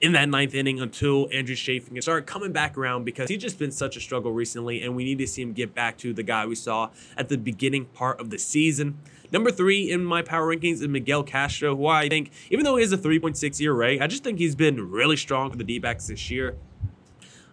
in 0.00 0.12
that 0.12 0.28
ninth 0.28 0.54
inning 0.54 0.80
until 0.80 1.28
Andrew 1.32 1.54
Chafin 1.54 1.94
can 1.94 2.02
start 2.02 2.26
coming 2.26 2.52
back 2.52 2.76
around 2.76 3.04
because 3.04 3.28
he's 3.28 3.40
just 3.40 3.58
been 3.58 3.70
such 3.70 3.96
a 3.96 4.00
struggle 4.00 4.32
recently, 4.32 4.82
and 4.82 4.94
we 4.96 5.04
need 5.04 5.18
to 5.18 5.26
see 5.26 5.42
him 5.42 5.52
get 5.52 5.74
back 5.74 5.96
to 5.98 6.12
the 6.12 6.22
guy 6.22 6.46
we 6.46 6.54
saw 6.54 6.90
at 7.16 7.28
the 7.28 7.38
beginning 7.38 7.86
part 7.86 8.20
of 8.20 8.30
the 8.30 8.38
season. 8.38 8.98
Number 9.32 9.50
three 9.50 9.90
in 9.90 10.04
my 10.04 10.22
power 10.22 10.54
rankings 10.54 10.74
is 10.74 10.88
Miguel 10.88 11.22
Castro, 11.22 11.74
who 11.76 11.86
I 11.86 12.08
think, 12.08 12.30
even 12.50 12.64
though 12.64 12.76
he 12.76 12.82
has 12.82 12.92
a 12.92 12.98
3.6 12.98 13.60
ERA, 13.60 14.02
I 14.02 14.06
just 14.06 14.22
think 14.22 14.38
he's 14.38 14.54
been 14.54 14.90
really 14.90 15.16
strong 15.16 15.50
for 15.50 15.56
the 15.56 15.64
D 15.64 15.78
backs 15.78 16.06
this 16.06 16.30
year. 16.30 16.56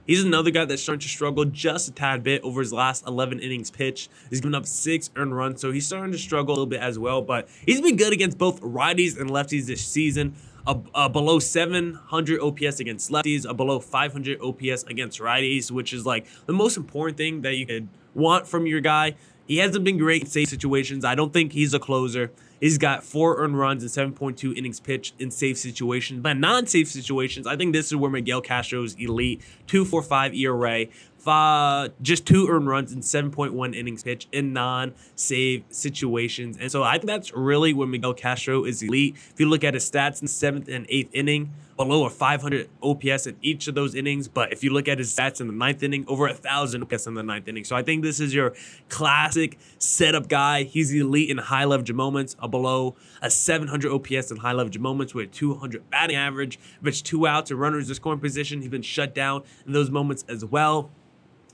He's 0.06 0.24
another 0.24 0.52
guy 0.52 0.66
that's 0.66 0.82
starting 0.82 1.00
to 1.00 1.08
struggle 1.08 1.46
just 1.46 1.88
a 1.88 1.92
tad 1.92 2.24
bit 2.24 2.42
over 2.44 2.60
his 2.60 2.74
last 2.74 3.06
11 3.08 3.40
innings 3.40 3.70
pitched. 3.70 4.10
He's 4.30 4.42
given 4.42 4.56
up 4.56 4.66
six 4.66 5.10
earned 5.16 5.38
runs, 5.38 5.62
so 5.62 5.72
he's 5.72 5.86
starting 5.86 6.12
to 6.12 6.18
struggle 6.18 6.54
a 6.54 6.56
little 6.56 6.66
bit 6.66 6.82
as 6.82 7.00
well. 7.00 7.22
But 7.22 7.48
he's 7.66 7.82
been 7.82 7.96
good 7.96 8.12
against 8.12 8.38
both 8.38 8.60
righties 8.62 9.20
and 9.20 9.30
lefties 9.30 9.68
this 9.68 9.86
season 9.86 10.36
a, 10.68 10.80
a, 10.94 11.10
below 11.10 11.40
700 11.40 12.40
OPS 12.40 12.80
against 12.80 13.12
lefties, 13.12 13.50
a 13.50 13.54
below 13.54 13.80
500 13.80 14.40
OPS 14.42 14.84
against 14.84 15.20
righties, 15.20 15.72
which 15.72 15.94
is 15.94 16.06
like 16.06 16.26
the 16.46 16.54
most 16.54 16.78
important 16.78 17.18
thing 17.18 17.42
that 17.42 17.56
you 17.56 17.66
could 17.66 17.88
want 18.14 18.48
from 18.48 18.66
your 18.66 18.82
guy. 18.82 19.16
He 19.48 19.58
hasn't 19.58 19.84
been 19.84 19.98
great 19.98 20.24
in 20.24 20.28
save 20.28 20.50
situations. 20.50 21.04
I 21.04 21.16
don't 21.16 21.34
think 21.34 21.54
he's 21.54 21.74
a 21.74 21.80
closer. 21.80 22.32
He's 22.62 22.78
got 22.78 23.04
four 23.04 23.38
earned 23.38 23.58
runs 23.58 23.84
and 23.84 24.16
7.2 24.16 24.56
innings 24.56 24.80
pitched 24.80 25.20
in 25.20 25.32
save 25.32 25.58
situations. 25.58 26.22
But 26.22 26.38
non-save 26.38 26.88
situations, 26.88 27.48
I 27.48 27.58
think 27.58 27.74
this 27.74 27.88
is 27.88 27.96
where 27.96 28.12
Miguel 28.12 28.40
Castro's 28.40 28.96
elite 29.00 29.42
2.45 29.68 30.38
ERA, 30.38 30.86
five, 31.18 31.92
just 32.02 32.26
two 32.26 32.48
earned 32.50 32.68
runs 32.68 32.92
and 32.92 33.02
7.1 33.02 33.76
innings 33.76 34.04
pitched 34.04 34.28
in 34.32 34.54
non-save 34.54 35.64
situations. 35.70 36.58
And 36.60 36.72
so 36.72 36.84
I 36.84 36.94
think 36.94 37.08
that's 37.08 37.34
really 37.34 37.74
where 37.74 37.88
Miguel 37.88 38.14
Castro 38.14 38.64
is 38.64 38.84
elite. 38.84 39.16
If 39.34 39.40
you 39.40 39.50
look 39.50 39.64
at 39.64 39.74
his 39.74 39.90
stats 39.90 40.22
in 40.22 40.28
seventh 40.28 40.68
and 40.68 40.86
eighth 40.88 41.10
inning, 41.14 41.52
below 41.86 42.06
a 42.06 42.10
500 42.10 42.70
OPS 42.82 43.28
in 43.28 43.38
each 43.42 43.68
of 43.68 43.76
those 43.76 43.96
innings. 43.96 44.28
But 44.28 44.54
if 44.54 44.64
you 44.64 44.72
look 44.72 44.88
at 44.88 44.98
his 44.98 45.14
stats 45.16 45.42
in 45.42 45.48
the 45.48 45.54
ninth 45.54 45.84
inning, 45.84 46.06
over 46.08 46.28
a 46.28 46.34
thousand 46.34 46.84
OPS 46.84 47.08
in 47.08 47.16
the 47.16 47.24
ninth 47.24 47.48
inning. 47.48 47.64
So 47.64 47.76
I 47.76 47.84
think 47.84 48.04
this 48.04 48.20
is 48.20 48.34
your 48.34 48.54
classic 48.90 49.58
setup 49.80 50.28
guy. 50.28 50.64
He's 50.64 50.94
elite 50.94 51.30
in 51.30 51.38
high 51.38 51.66
leverage 51.66 51.92
moments, 51.92 52.36
a 52.40 52.48
below 52.48 52.96
a 53.22 53.30
700 53.30 53.92
OPS 53.92 54.32
in 54.32 54.38
high 54.38 54.54
leverage 54.54 54.80
moments 54.80 55.14
with 55.14 55.32
200 55.32 55.90
batting 55.90 56.16
average. 56.16 56.60
It's 56.84 57.02
two 57.02 57.26
outs 57.28 57.52
or 57.52 57.56
runners 57.56 57.90
in 57.90 57.96
scoring 57.96 58.20
position, 58.20 58.62
he's 58.62 58.70
been 58.70 58.82
shut 58.82 59.16
down 59.16 59.44
in 59.66 59.74
those 59.74 59.90
moments 59.90 60.26
as 60.28 60.46
well 60.46 60.92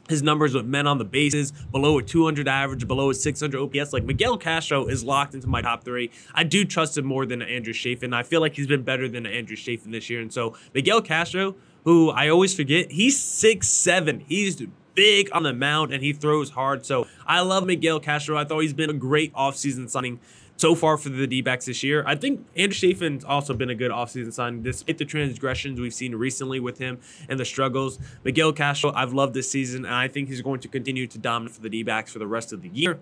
his 0.09 0.23
numbers 0.23 0.53
with 0.53 0.65
men 0.65 0.87
on 0.87 0.97
the 0.97 1.05
bases 1.05 1.51
below 1.71 1.97
a 1.97 2.03
200 2.03 2.47
average, 2.47 2.87
below 2.87 3.09
a 3.09 3.13
600 3.13 3.59
OPS. 3.59 3.93
Like 3.93 4.03
Miguel 4.03 4.37
Castro 4.37 4.85
is 4.87 5.03
locked 5.03 5.33
into 5.33 5.47
my 5.47 5.61
top 5.61 5.83
three. 5.83 6.11
I 6.33 6.43
do 6.43 6.65
trust 6.65 6.97
him 6.97 7.05
more 7.05 7.25
than 7.25 7.41
Andrew 7.41 7.73
Chafin. 7.73 8.13
I 8.13 8.23
feel 8.23 8.41
like 8.41 8.55
he's 8.55 8.67
been 8.67 8.83
better 8.83 9.07
than 9.07 9.25
Andrew 9.25 9.55
Chafin 9.55 9.91
this 9.91 10.09
year. 10.09 10.21
And 10.21 10.31
so 10.31 10.55
Miguel 10.73 11.01
Castro, 11.01 11.55
who 11.83 12.09
I 12.09 12.29
always 12.29 12.53
forget, 12.53 12.91
he's 12.91 13.21
six 13.21 13.67
seven. 13.67 14.21
He's 14.27 14.61
big 14.97 15.29
on 15.31 15.43
the 15.43 15.53
mound 15.53 15.93
and 15.93 16.03
he 16.03 16.11
throws 16.11 16.49
hard. 16.49 16.85
So 16.85 17.07
I 17.25 17.41
love 17.41 17.65
Miguel 17.65 17.99
Castro. 17.99 18.35
I 18.35 18.43
thought 18.43 18.59
he's 18.59 18.73
been 18.73 18.89
a 18.89 18.93
great 18.93 19.31
offseason 19.33 19.89
signing 19.89 20.19
so 20.57 20.75
far 20.75 20.97
for 20.97 21.09
the 21.09 21.27
D 21.27 21.41
backs 21.41 21.65
this 21.65 21.83
year. 21.83 22.03
I 22.05 22.15
think 22.15 22.45
Andrew 22.55 22.75
Chafin's 22.75 23.23
also 23.23 23.53
been 23.53 23.69
a 23.69 23.75
good 23.75 23.91
offseason 23.91 24.33
signing, 24.33 24.63
despite 24.63 24.97
the 24.97 25.05
transgressions 25.05 25.79
we've 25.79 25.93
seen 25.93 26.15
recently 26.15 26.59
with 26.59 26.79
him 26.79 26.99
and 27.29 27.39
the 27.39 27.45
struggles. 27.45 27.99
Miguel 28.23 28.51
Castro, 28.51 28.91
I've 28.93 29.13
loved 29.13 29.33
this 29.33 29.49
season, 29.49 29.85
and 29.85 29.93
I 29.93 30.07
think 30.07 30.27
he's 30.27 30.41
going 30.41 30.59
to 30.61 30.67
continue 30.67 31.07
to 31.07 31.17
dominate 31.17 31.55
for 31.55 31.61
the 31.61 31.69
D 31.69 31.83
backs 31.83 32.11
for 32.11 32.19
the 32.19 32.27
rest 32.27 32.51
of 32.51 32.61
the 32.61 32.69
year. 32.69 32.99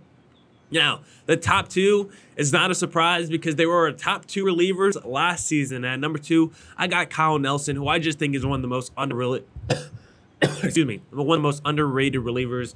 Now, 0.71 1.01
the 1.25 1.37
top 1.37 1.69
two 1.69 2.11
is 2.35 2.51
not 2.51 2.71
a 2.71 2.75
surprise 2.75 3.29
because 3.29 3.55
they 3.55 3.65
were 3.65 3.85
our 3.85 3.91
top 3.91 4.25
two 4.25 4.43
relievers 4.43 5.03
last 5.05 5.45
season. 5.47 5.85
At 5.85 5.99
number 5.99 6.19
two, 6.19 6.51
I 6.77 6.87
got 6.87 7.09
Kyle 7.09 7.37
Nelson, 7.37 7.75
who 7.75 7.87
I 7.87 7.99
just 7.99 8.19
think 8.19 8.35
is 8.35 8.45
one 8.45 8.57
of 8.57 8.61
the 8.61 8.67
most 8.67 8.91
underrated, 8.97 9.47
excuse 10.41 10.85
me, 10.85 11.01
one 11.11 11.37
of 11.37 11.41
the 11.41 11.47
most 11.47 11.61
underrated 11.65 12.21
relievers 12.21 12.73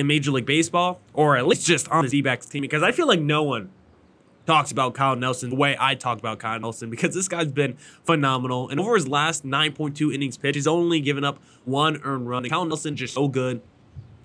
in 0.00 0.06
Major 0.06 0.32
League 0.32 0.46
Baseball, 0.46 1.00
or 1.14 1.36
at 1.36 1.46
least 1.46 1.66
just 1.66 1.88
on 1.88 2.04
the 2.04 2.10
D-backs 2.10 2.46
team, 2.46 2.62
because 2.62 2.82
I 2.82 2.90
feel 2.90 3.06
like 3.06 3.20
no 3.20 3.42
one 3.42 3.70
talks 4.46 4.72
about 4.72 4.94
Kyle 4.94 5.14
Nelson 5.14 5.50
the 5.50 5.56
way 5.56 5.76
I 5.78 5.94
talk 5.94 6.18
about 6.18 6.40
Kyle 6.40 6.58
Nelson 6.58 6.90
because 6.90 7.14
this 7.14 7.28
guy's 7.28 7.52
been 7.52 7.76
phenomenal. 8.02 8.68
And 8.68 8.80
over 8.80 8.96
his 8.96 9.06
last 9.06 9.46
9.2 9.46 10.12
innings 10.12 10.36
pitched, 10.36 10.56
he's 10.56 10.66
only 10.66 11.00
given 11.00 11.24
up 11.24 11.38
one 11.64 12.00
earned 12.02 12.28
run. 12.28 12.44
And 12.44 12.50
Kyle 12.50 12.64
Nelson 12.64 12.96
just 12.96 13.14
so 13.14 13.28
good. 13.28 13.60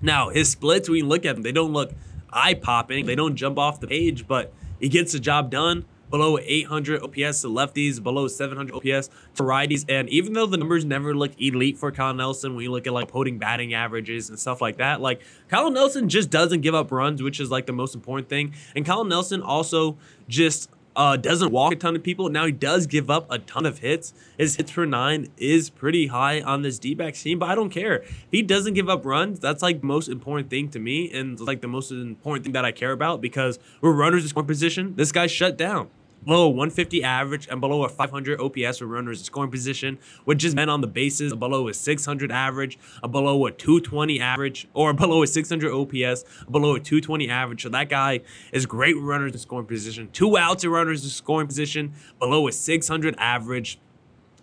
Now, 0.02 0.30
his 0.30 0.50
splits, 0.50 0.90
we 0.90 1.04
look 1.04 1.26
at 1.26 1.36
them, 1.36 1.44
they 1.44 1.52
don't 1.52 1.74
look 1.74 1.92
eye 2.36 2.54
popping. 2.54 3.06
They 3.06 3.16
don't 3.16 3.36
jump 3.36 3.58
off 3.58 3.80
the 3.80 3.88
page, 3.88 4.28
but 4.28 4.54
he 4.80 4.90
gets 4.90 5.14
the 5.14 5.20
job 5.20 5.50
done 5.50 5.86
below 6.10 6.38
800 6.40 7.02
OPS 7.02 7.42
to 7.42 7.48
lefties, 7.48 8.02
below 8.02 8.28
700 8.28 8.74
OPS 8.74 9.10
to 9.36 9.44
righties. 9.44 9.86
And 9.90 10.10
even 10.10 10.34
though 10.34 10.46
the 10.46 10.58
numbers 10.58 10.86
never 10.86 11.16
look 11.16 11.32
elite 11.40 11.78
for 11.78 11.92
Kyle 11.92 12.14
Nelson, 12.14 12.56
when 12.56 12.64
you 12.64 12.72
look 12.72 12.88
at 12.88 12.94
like 12.94 13.08
putting 13.08 13.38
batting 13.38 13.74
averages 13.74 14.30
and 14.30 14.40
stuff 14.40 14.62
like 14.62 14.78
that, 14.78 15.02
like 15.02 15.22
Kyle 15.48 15.72
Nelson 15.72 16.10
just 16.10 16.30
doesn't 16.30 16.62
give 16.62 16.76
up 16.76 16.92
runs, 16.92 17.22
which 17.22 17.40
is 17.40 17.52
like 17.52 17.66
the 17.66 17.74
most 17.74 17.96
important 17.96 18.30
thing. 18.30 18.54
And 18.76 18.86
Kyle 18.86 19.04
Nelson 19.04 19.42
also 19.42 19.98
just 20.28 20.70
uh, 20.96 21.18
doesn't 21.18 21.52
walk 21.52 21.74
a 21.74 21.76
ton 21.76 21.96
of 21.96 22.04
people. 22.04 22.30
Now 22.30 22.46
he 22.46 22.52
does 22.52 22.88
give 22.88 23.10
up 23.10 23.28
a 23.30 23.40
ton 23.40 23.66
of 23.66 23.80
hits. 23.80 24.14
His 24.38 24.56
hits 24.56 24.72
per 24.72 24.86
nine 24.86 25.28
is 25.38 25.70
pretty 25.70 26.08
high 26.08 26.42
on 26.42 26.62
this 26.62 26.80
D-back 26.80 27.16
team, 27.16 27.40
but 27.40 27.50
I 27.50 27.56
don't 27.56 27.70
care. 27.70 27.96
If 27.96 28.28
he 28.32 28.42
doesn't 28.42 28.74
give 28.74 28.90
up 28.90 29.06
runs, 29.06 29.40
that's 29.40 29.62
like 29.62 29.84
most 29.84 30.08
important 30.08 30.50
thing 30.50 30.70
to 30.70 30.80
me 30.80 31.12
and 31.12 31.40
like 31.40 31.62
the 31.62 31.68
most 31.68 31.92
important 31.92 32.46
thing 32.46 32.54
that 32.54 32.66
I 32.66 32.72
care 32.72 32.92
about 32.92 33.22
because 33.22 33.60
we're 33.82 33.94
runners 33.94 34.24
in 34.24 34.30
scoring 34.30 34.48
position. 34.48 34.96
This 34.96 35.12
guy's 35.12 35.32
shut 35.32 35.58
down. 35.58 35.90
Below 36.26 36.46
a 36.46 36.50
150 36.50 37.04
average 37.04 37.48
and 37.50 37.62
below 37.62 37.84
a 37.84 37.90
500 37.90 38.40
OPS 38.40 38.80
for 38.80 38.86
runners 38.86 39.20
in 39.20 39.26
scoring 39.26 39.52
position, 39.52 39.98
which 40.26 40.44
is 40.44 40.56
men 40.56 40.70
on 40.70 40.82
the 40.82 40.88
bases 40.88 41.34
below 41.34 41.68
a 41.68 41.74
600 41.74 42.32
average, 42.32 42.78
a 43.04 43.08
below 43.08 43.46
a 43.46 43.52
220 43.52 44.20
average, 44.20 44.68
or 44.74 44.94
below 45.06 45.24
a 45.24 45.28
600 45.28 45.72
OPS, 45.72 46.26
below 46.50 46.76
a 46.76 46.80
220 46.80 47.30
average. 47.30 47.64
So 47.64 47.70
that 47.70 47.90
guy 47.90 48.22
is 48.52 48.66
great 48.66 48.98
runners 48.98 49.34
in 49.34 49.40
scoring 49.40 49.68
position, 49.68 50.10
two 50.12 50.38
outs 50.38 50.64
in 50.64 50.70
runners 50.70 51.04
in 51.04 51.10
scoring 51.10 51.48
position, 51.48 51.94
below 52.20 52.48
a 52.48 52.52
600 52.52 53.16
average. 53.18 53.80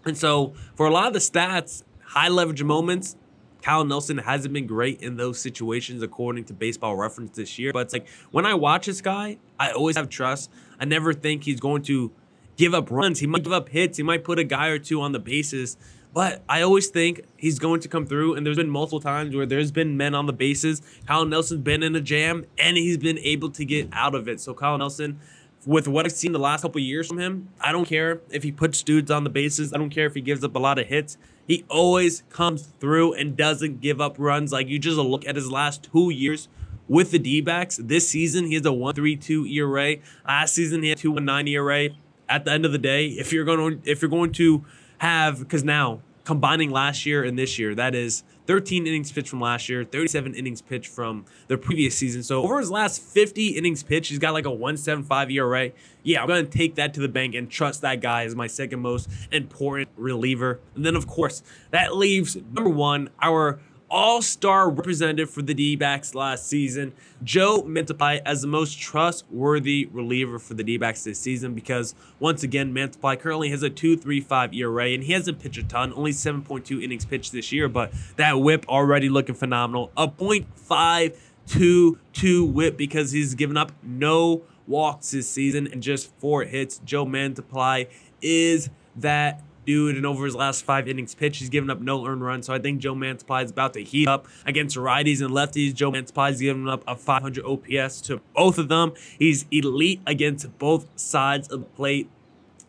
And 0.04 0.16
so 0.16 0.52
for 0.74 0.86
a 0.86 0.90
lot 0.90 1.06
of 1.08 1.12
the 1.12 1.18
stats, 1.18 1.82
high 2.04 2.28
leverage 2.28 2.62
moments, 2.62 3.16
Kyle 3.62 3.84
Nelson 3.84 4.18
hasn't 4.18 4.52
been 4.52 4.66
great 4.66 5.00
in 5.00 5.16
those 5.16 5.38
situations 5.38 6.02
according 6.02 6.44
to 6.46 6.52
baseball 6.52 6.96
reference 6.96 7.36
this 7.36 7.58
year. 7.58 7.72
But 7.72 7.80
it's 7.80 7.92
like 7.92 8.08
when 8.30 8.44
I 8.44 8.54
watch 8.54 8.86
this 8.86 9.00
guy, 9.00 9.38
I 9.58 9.70
always 9.70 9.96
have 9.96 10.08
trust. 10.08 10.50
I 10.78 10.84
never 10.84 11.12
think 11.14 11.44
he's 11.44 11.60
going 11.60 11.82
to 11.82 12.10
give 12.56 12.74
up 12.74 12.90
runs. 12.90 13.20
He 13.20 13.26
might 13.26 13.44
give 13.44 13.52
up 13.52 13.68
hits. 13.68 13.96
He 13.96 14.02
might 14.02 14.24
put 14.24 14.38
a 14.38 14.44
guy 14.44 14.68
or 14.68 14.78
two 14.78 15.00
on 15.00 15.12
the 15.12 15.20
bases. 15.20 15.76
But 16.14 16.42
I 16.48 16.60
always 16.60 16.88
think 16.88 17.22
he's 17.36 17.58
going 17.58 17.80
to 17.80 17.88
come 17.88 18.04
through. 18.04 18.34
And 18.34 18.44
there's 18.44 18.56
been 18.56 18.68
multiple 18.68 19.00
times 19.00 19.34
where 19.34 19.46
there's 19.46 19.70
been 19.70 19.96
men 19.96 20.14
on 20.14 20.26
the 20.26 20.32
bases. 20.32 20.82
Kyle 21.06 21.24
Nelson's 21.24 21.62
been 21.62 21.82
in 21.82 21.96
a 21.96 22.00
jam 22.00 22.44
and 22.58 22.76
he's 22.76 22.98
been 22.98 23.18
able 23.18 23.50
to 23.50 23.64
get 23.64 23.88
out 23.92 24.14
of 24.14 24.28
it. 24.28 24.40
So 24.40 24.52
Kyle 24.52 24.76
Nelson, 24.76 25.20
with 25.64 25.88
what 25.88 26.04
I've 26.04 26.12
seen 26.12 26.32
the 26.32 26.38
last 26.38 26.62
couple 26.62 26.80
years 26.80 27.06
from 27.08 27.18
him, 27.18 27.48
I 27.60 27.72
don't 27.72 27.86
care 27.86 28.20
if 28.30 28.42
he 28.42 28.52
puts 28.52 28.82
dudes 28.82 29.10
on 29.10 29.24
the 29.24 29.30
bases. 29.30 29.72
I 29.72 29.78
don't 29.78 29.90
care 29.90 30.06
if 30.06 30.14
he 30.14 30.20
gives 30.20 30.44
up 30.44 30.54
a 30.54 30.58
lot 30.58 30.78
of 30.78 30.86
hits. 30.86 31.16
He 31.46 31.64
always 31.68 32.22
comes 32.30 32.68
through 32.80 33.14
and 33.14 33.36
doesn't 33.36 33.80
give 33.80 34.00
up 34.00 34.16
runs. 34.18 34.52
Like 34.52 34.68
you 34.68 34.78
just 34.78 34.96
look 34.96 35.26
at 35.26 35.36
his 35.36 35.50
last 35.50 35.88
two 35.92 36.10
years 36.10 36.48
with 36.88 37.10
the 37.10 37.18
D 37.18 37.40
backs. 37.40 37.78
This 37.82 38.08
season, 38.08 38.46
he 38.46 38.54
has 38.54 38.66
a 38.66 38.70
1.32 38.70 39.50
ERA. 39.50 39.96
Last 40.26 40.54
season, 40.54 40.82
he 40.82 40.90
had 40.90 40.98
2.19 40.98 41.48
ERA. 41.48 41.88
At 42.28 42.44
the 42.44 42.52
end 42.52 42.64
of 42.64 42.72
the 42.72 42.78
day, 42.78 43.08
if 43.08 43.32
you're 43.32 43.44
going 43.44 43.82
to, 43.82 43.90
if 43.90 44.00
you're 44.00 44.10
going 44.10 44.32
to 44.32 44.64
have, 44.98 45.40
because 45.40 45.64
now 45.64 46.00
combining 46.24 46.70
last 46.70 47.04
year 47.04 47.24
and 47.24 47.38
this 47.38 47.58
year, 47.58 47.74
that 47.74 47.94
is 47.94 48.22
13 48.46 48.86
innings 48.86 49.12
pitched 49.12 49.28
from 49.28 49.40
last 49.40 49.68
year, 49.68 49.84
37 49.84 50.34
innings 50.34 50.60
pitched 50.60 50.90
from 50.90 51.24
the 51.48 51.56
previous 51.56 51.96
season. 51.96 52.22
So 52.22 52.42
over 52.42 52.58
his 52.58 52.70
last 52.70 53.00
50 53.02 53.48
innings 53.48 53.82
pitched, 53.82 54.10
he's 54.10 54.18
got 54.18 54.32
like 54.32 54.46
a 54.46 54.50
175 54.50 55.30
ERA. 55.30 55.70
Yeah, 56.02 56.22
I'm 56.22 56.28
going 56.28 56.44
to 56.44 56.50
take 56.50 56.74
that 56.76 56.94
to 56.94 57.00
the 57.00 57.08
bank 57.08 57.34
and 57.34 57.48
trust 57.48 57.82
that 57.82 58.00
guy 58.00 58.24
as 58.24 58.34
my 58.34 58.46
second 58.46 58.80
most 58.80 59.08
important 59.30 59.90
reliever. 59.96 60.60
And 60.74 60.84
then, 60.84 60.96
of 60.96 61.06
course, 61.06 61.42
that 61.70 61.96
leaves 61.96 62.36
number 62.52 62.70
one, 62.70 63.10
our 63.20 63.60
all 63.92 64.22
star 64.22 64.70
representative 64.70 65.30
for 65.30 65.42
the 65.42 65.52
D 65.52 65.76
backs 65.76 66.14
last 66.14 66.46
season, 66.46 66.94
Joe 67.22 67.62
Mantiply, 67.62 68.22
as 68.24 68.40
the 68.40 68.48
most 68.48 68.80
trustworthy 68.80 69.86
reliever 69.92 70.38
for 70.38 70.54
the 70.54 70.64
D 70.64 70.78
backs 70.78 71.04
this 71.04 71.20
season 71.20 71.52
because, 71.54 71.94
once 72.18 72.42
again, 72.42 72.72
Mantiply 72.72 73.20
currently 73.20 73.50
has 73.50 73.62
a 73.62 73.68
2.35 73.68 74.56
ERA 74.56 74.88
and 74.88 75.04
he 75.04 75.12
hasn't 75.12 75.38
pitched 75.38 75.58
a 75.58 75.62
ton, 75.62 75.92
only 75.94 76.12
7.2 76.12 76.82
innings 76.82 77.04
pitched 77.04 77.32
this 77.32 77.52
year, 77.52 77.68
but 77.68 77.92
that 78.16 78.40
whip 78.40 78.66
already 78.66 79.10
looking 79.10 79.34
phenomenal. 79.34 79.92
A 79.94 80.08
0.522 80.08 82.50
whip 82.50 82.78
because 82.78 83.12
he's 83.12 83.34
given 83.34 83.58
up 83.58 83.72
no 83.82 84.40
walks 84.66 85.10
this 85.10 85.28
season 85.28 85.66
and 85.66 85.82
just 85.82 86.10
four 86.18 86.44
hits. 86.44 86.78
Joe 86.78 87.04
Mantiply 87.04 87.88
is 88.22 88.70
that 88.96 89.42
dude. 89.64 89.96
And 89.96 90.06
over 90.06 90.24
his 90.24 90.34
last 90.34 90.64
five 90.64 90.88
innings 90.88 91.14
pitched, 91.14 91.40
he's 91.40 91.48
given 91.48 91.70
up 91.70 91.80
no 91.80 92.06
earned 92.06 92.22
run. 92.22 92.42
So 92.42 92.52
I 92.52 92.58
think 92.58 92.80
Joe 92.80 92.94
Mantiply 92.94 93.44
is 93.44 93.50
about 93.50 93.74
to 93.74 93.82
heat 93.82 94.08
up 94.08 94.26
against 94.46 94.76
righties 94.76 95.20
and 95.20 95.30
lefties. 95.30 95.74
Joe 95.74 95.92
Mantiply 95.92 96.32
is 96.32 96.40
giving 96.40 96.68
up 96.68 96.82
a 96.86 96.96
500 96.96 97.44
OPS 97.44 98.00
to 98.02 98.20
both 98.34 98.58
of 98.58 98.68
them. 98.68 98.92
He's 99.18 99.46
elite 99.50 100.00
against 100.06 100.58
both 100.58 100.86
sides 100.96 101.48
of 101.48 101.60
the 101.60 101.66
plate. 101.66 102.08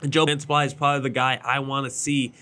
Joe 0.08 0.26
Mantiply 0.26 0.66
is 0.66 0.74
probably 0.74 1.02
the 1.02 1.10
guy 1.10 1.40
I 1.44 1.60
want 1.60 1.86
to 1.86 1.90
see 1.90 2.34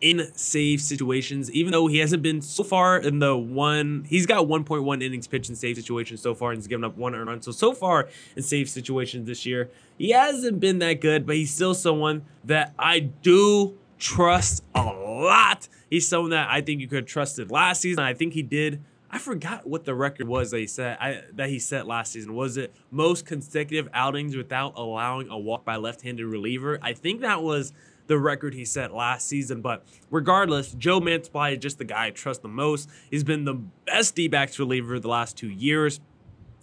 in 0.00 0.30
save 0.34 0.80
situations, 0.80 1.50
even 1.50 1.72
though 1.72 1.86
he 1.86 1.98
hasn't 1.98 2.22
been 2.22 2.40
so 2.40 2.62
far 2.62 2.98
in 2.98 3.18
the 3.18 3.36
one, 3.36 4.04
he's 4.08 4.26
got 4.26 4.46
1.1 4.46 5.02
innings 5.02 5.26
pitched 5.26 5.48
in 5.50 5.56
save 5.56 5.76
situations 5.76 6.20
so 6.20 6.34
far 6.34 6.50
and 6.50 6.58
he's 6.58 6.66
given 6.66 6.84
up 6.84 6.96
one 6.96 7.14
earned 7.14 7.28
run. 7.28 7.42
So, 7.42 7.50
so 7.50 7.72
far 7.72 8.08
in 8.36 8.42
save 8.42 8.68
situations 8.68 9.26
this 9.26 9.44
year, 9.44 9.70
he 9.96 10.10
hasn't 10.10 10.60
been 10.60 10.78
that 10.80 11.00
good, 11.00 11.26
but 11.26 11.36
he's 11.36 11.52
still 11.52 11.74
someone 11.74 12.24
that 12.44 12.74
I 12.78 13.00
do 13.00 13.76
trust 13.98 14.64
a 14.74 14.82
lot. 14.82 15.68
He's 15.90 16.06
someone 16.06 16.30
that 16.30 16.48
I 16.50 16.60
think 16.60 16.80
you 16.80 16.88
could 16.88 16.98
have 16.98 17.06
trusted 17.06 17.50
last 17.50 17.80
season. 17.80 18.02
I 18.02 18.14
think 18.14 18.34
he 18.34 18.42
did. 18.42 18.82
I 19.10 19.18
forgot 19.18 19.66
what 19.66 19.84
the 19.84 19.94
record 19.94 20.28
was 20.28 20.50
that 20.50 20.58
he 20.58 20.66
set 20.66 21.00
I, 21.00 21.22
that 21.32 21.48
he 21.48 21.58
set 21.58 21.86
last 21.86 22.12
season. 22.12 22.34
Was 22.34 22.56
it 22.56 22.74
most 22.90 23.24
consecutive 23.24 23.88
outings 23.94 24.36
without 24.36 24.74
allowing 24.76 25.28
a 25.30 25.38
walk 25.38 25.64
by 25.64 25.76
left-handed 25.76 26.26
reliever? 26.26 26.78
I 26.82 26.92
think 26.92 27.22
that 27.22 27.42
was 27.42 27.72
the 28.06 28.18
record 28.18 28.54
he 28.54 28.64
set 28.64 28.92
last 28.92 29.26
season. 29.26 29.62
But 29.62 29.84
regardless, 30.10 30.72
Joe 30.72 31.00
Mantiply 31.00 31.52
is 31.52 31.58
just 31.58 31.78
the 31.78 31.84
guy 31.84 32.06
I 32.06 32.10
trust 32.10 32.42
the 32.42 32.48
most. 32.48 32.90
He's 33.10 33.24
been 33.24 33.44
the 33.44 33.60
best 33.86 34.14
D-backs 34.14 34.58
reliever 34.58 34.98
the 35.00 35.08
last 35.08 35.36
two 35.36 35.50
years. 35.50 36.00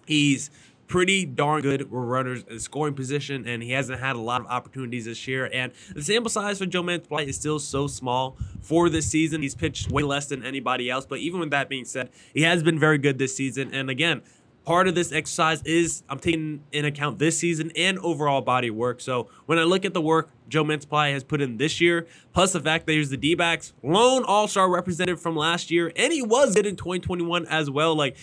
He's 0.06 0.52
pretty 0.88 1.26
darn 1.26 1.62
good 1.62 1.92
runners 1.92 2.44
in 2.50 2.60
scoring 2.60 2.94
position, 2.94 3.48
and 3.48 3.64
he 3.64 3.72
hasn't 3.72 4.00
had 4.00 4.16
a 4.16 4.20
lot 4.20 4.42
of 4.42 4.48
opportunities 4.48 5.06
this 5.06 5.28
year. 5.28 5.50
And 5.52 5.72
the 5.94 6.04
sample 6.04 6.30
size 6.30 6.60
for 6.60 6.66
Joe 6.66 6.84
Mantiply 6.84 7.28
is 7.28 7.36
still 7.36 7.60
so 7.60 7.88
small 7.88 8.38
for 8.62 8.90
this 8.90 9.08
season. 9.08 9.42
He's 9.42 9.56
pitched 9.56 9.90
way 9.92 10.04
less 10.04 10.28
than 10.28 10.44
anybody 10.44 10.90
else. 10.90 11.06
But 11.06 11.20
even 11.20 11.40
with 11.40 11.52
that 11.52 11.70
being 11.70 11.86
said, 11.86 12.10
he 12.34 12.42
has 12.44 12.64
been 12.64 12.80
very 12.80 12.98
good 12.98 13.18
this 13.18 13.36
season. 13.36 13.74
And 13.74 13.90
again, 13.90 14.22
part 14.66 14.88
of 14.88 14.96
this 14.96 15.12
exercise 15.12 15.62
is 15.64 16.04
I'm 16.10 16.20
taking 16.20 16.64
in 16.72 16.86
account 16.86 17.20
this 17.20 17.38
season 17.38 17.72
and 17.76 18.00
overall 18.00 18.42
body 18.42 18.70
work. 18.70 19.00
So 19.00 19.30
when 19.46 19.60
I 19.60 19.64
look 19.64 19.86
at 19.86 19.94
the 19.94 20.02
work 20.02 20.30
Joe 20.48 20.64
Mantiply 20.64 21.12
has 21.14 21.24
put 21.24 21.42
in 21.42 21.58
this 21.58 21.82
year, 21.82 22.08
plus 22.34 22.54
the 22.54 22.60
fact 22.60 22.86
that 22.86 22.94
he's 22.94 23.10
the 23.10 23.18
D-backs 23.18 23.74
lone 23.82 24.24
All-Star 24.24 24.70
representative 24.70 25.22
from 25.22 25.36
last 25.36 25.72
year, 25.72 25.92
and 25.96 26.14
he 26.14 26.22
was 26.22 26.56
good 26.56 26.66
in 26.66 26.76
2021 26.76 27.48
as 27.48 27.70
well. 27.70 27.96
Like 27.96 28.18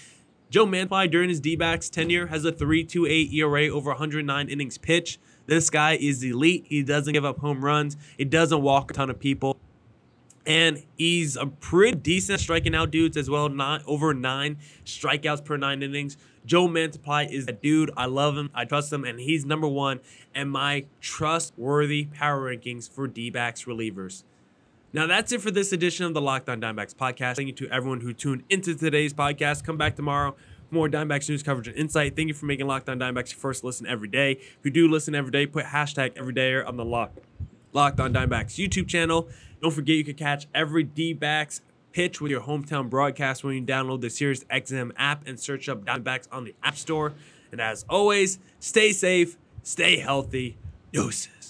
Joe 0.52 0.66
Mantiply 0.66 1.10
during 1.10 1.30
his 1.30 1.40
D-backs 1.40 1.88
tenure 1.88 2.26
has 2.26 2.44
a 2.44 2.52
3.28 2.52 3.32
ERA 3.32 3.68
over 3.68 3.88
109 3.88 4.50
innings 4.50 4.76
pitched. 4.76 5.18
This 5.46 5.70
guy 5.70 5.94
is 5.94 6.22
elite. 6.22 6.66
He 6.68 6.82
doesn't 6.82 7.14
give 7.14 7.24
up 7.24 7.38
home 7.38 7.64
runs. 7.64 7.96
He 8.18 8.26
doesn't 8.26 8.60
walk 8.60 8.90
a 8.90 8.94
ton 8.94 9.08
of 9.08 9.18
people. 9.18 9.56
And 10.44 10.84
he's 10.98 11.36
a 11.36 11.46
pretty 11.46 11.96
decent 11.96 12.38
striking 12.40 12.74
out 12.74 12.90
dudes 12.90 13.16
as 13.16 13.30
well. 13.30 13.48
Not 13.48 13.82
over 13.86 14.12
nine 14.12 14.58
strikeouts 14.84 15.42
per 15.42 15.56
nine 15.56 15.82
innings. 15.82 16.18
Joe 16.44 16.68
Mantiply 16.68 17.32
is 17.32 17.48
a 17.48 17.52
dude. 17.52 17.90
I 17.96 18.04
love 18.04 18.36
him. 18.36 18.50
I 18.54 18.66
trust 18.66 18.92
him, 18.92 19.04
and 19.04 19.20
he's 19.20 19.46
number 19.46 19.68
one 19.68 20.00
in 20.34 20.50
my 20.50 20.84
trustworthy 21.00 22.08
power 22.12 22.54
rankings 22.54 22.90
for 22.90 23.06
D-backs 23.06 23.64
relievers. 23.64 24.24
Now 24.94 25.06
that's 25.06 25.32
it 25.32 25.40
for 25.40 25.50
this 25.50 25.72
edition 25.72 26.04
of 26.04 26.12
the 26.12 26.20
Locked 26.20 26.50
On 26.50 26.60
Diamondbacks 26.60 26.94
podcast. 26.94 27.36
Thank 27.36 27.46
you 27.46 27.54
to 27.54 27.68
everyone 27.70 28.02
who 28.02 28.12
tuned 28.12 28.42
into 28.50 28.74
today's 28.74 29.14
podcast. 29.14 29.64
Come 29.64 29.78
back 29.78 29.96
tomorrow 29.96 30.36
for 30.68 30.74
more 30.74 30.86
Diamondbacks 30.86 31.30
news 31.30 31.42
coverage 31.42 31.66
and 31.66 31.76
insight. 31.78 32.14
Thank 32.14 32.28
you 32.28 32.34
for 32.34 32.44
making 32.44 32.66
Locked 32.66 32.90
On 32.90 32.98
Diamondbacks 32.98 33.32
your 33.32 33.40
first 33.40 33.64
listen 33.64 33.86
every 33.86 34.08
day. 34.08 34.32
If 34.32 34.58
you 34.64 34.70
do 34.70 34.86
listen 34.88 35.14
every 35.14 35.30
day, 35.30 35.46
put 35.46 35.64
hashtag 35.64 36.14
everydayer 36.16 36.66
on 36.66 36.76
the 36.76 36.84
Locked 36.84 37.20
Locked 37.72 38.00
On 38.00 38.12
Diamondbacks 38.12 38.62
YouTube 38.62 38.86
channel. 38.86 39.30
Don't 39.62 39.70
forget 39.70 39.96
you 39.96 40.04
can 40.04 40.14
catch 40.14 40.46
every 40.54 40.82
D-backs 40.82 41.62
pitch 41.92 42.20
with 42.20 42.30
your 42.30 42.42
hometown 42.42 42.90
broadcast 42.90 43.44
when 43.44 43.54
you 43.54 43.62
download 43.62 44.02
the 44.02 44.10
Sirius 44.10 44.44
XM 44.44 44.92
app 44.98 45.26
and 45.26 45.40
search 45.40 45.70
up 45.70 45.86
Diamondbacks 45.86 46.28
on 46.30 46.44
the 46.44 46.54
App 46.62 46.76
Store. 46.76 47.14
And 47.50 47.62
as 47.62 47.86
always, 47.88 48.38
stay 48.60 48.92
safe, 48.92 49.38
stay 49.62 49.98
healthy. 49.98 50.58
Deuces. 50.92 51.41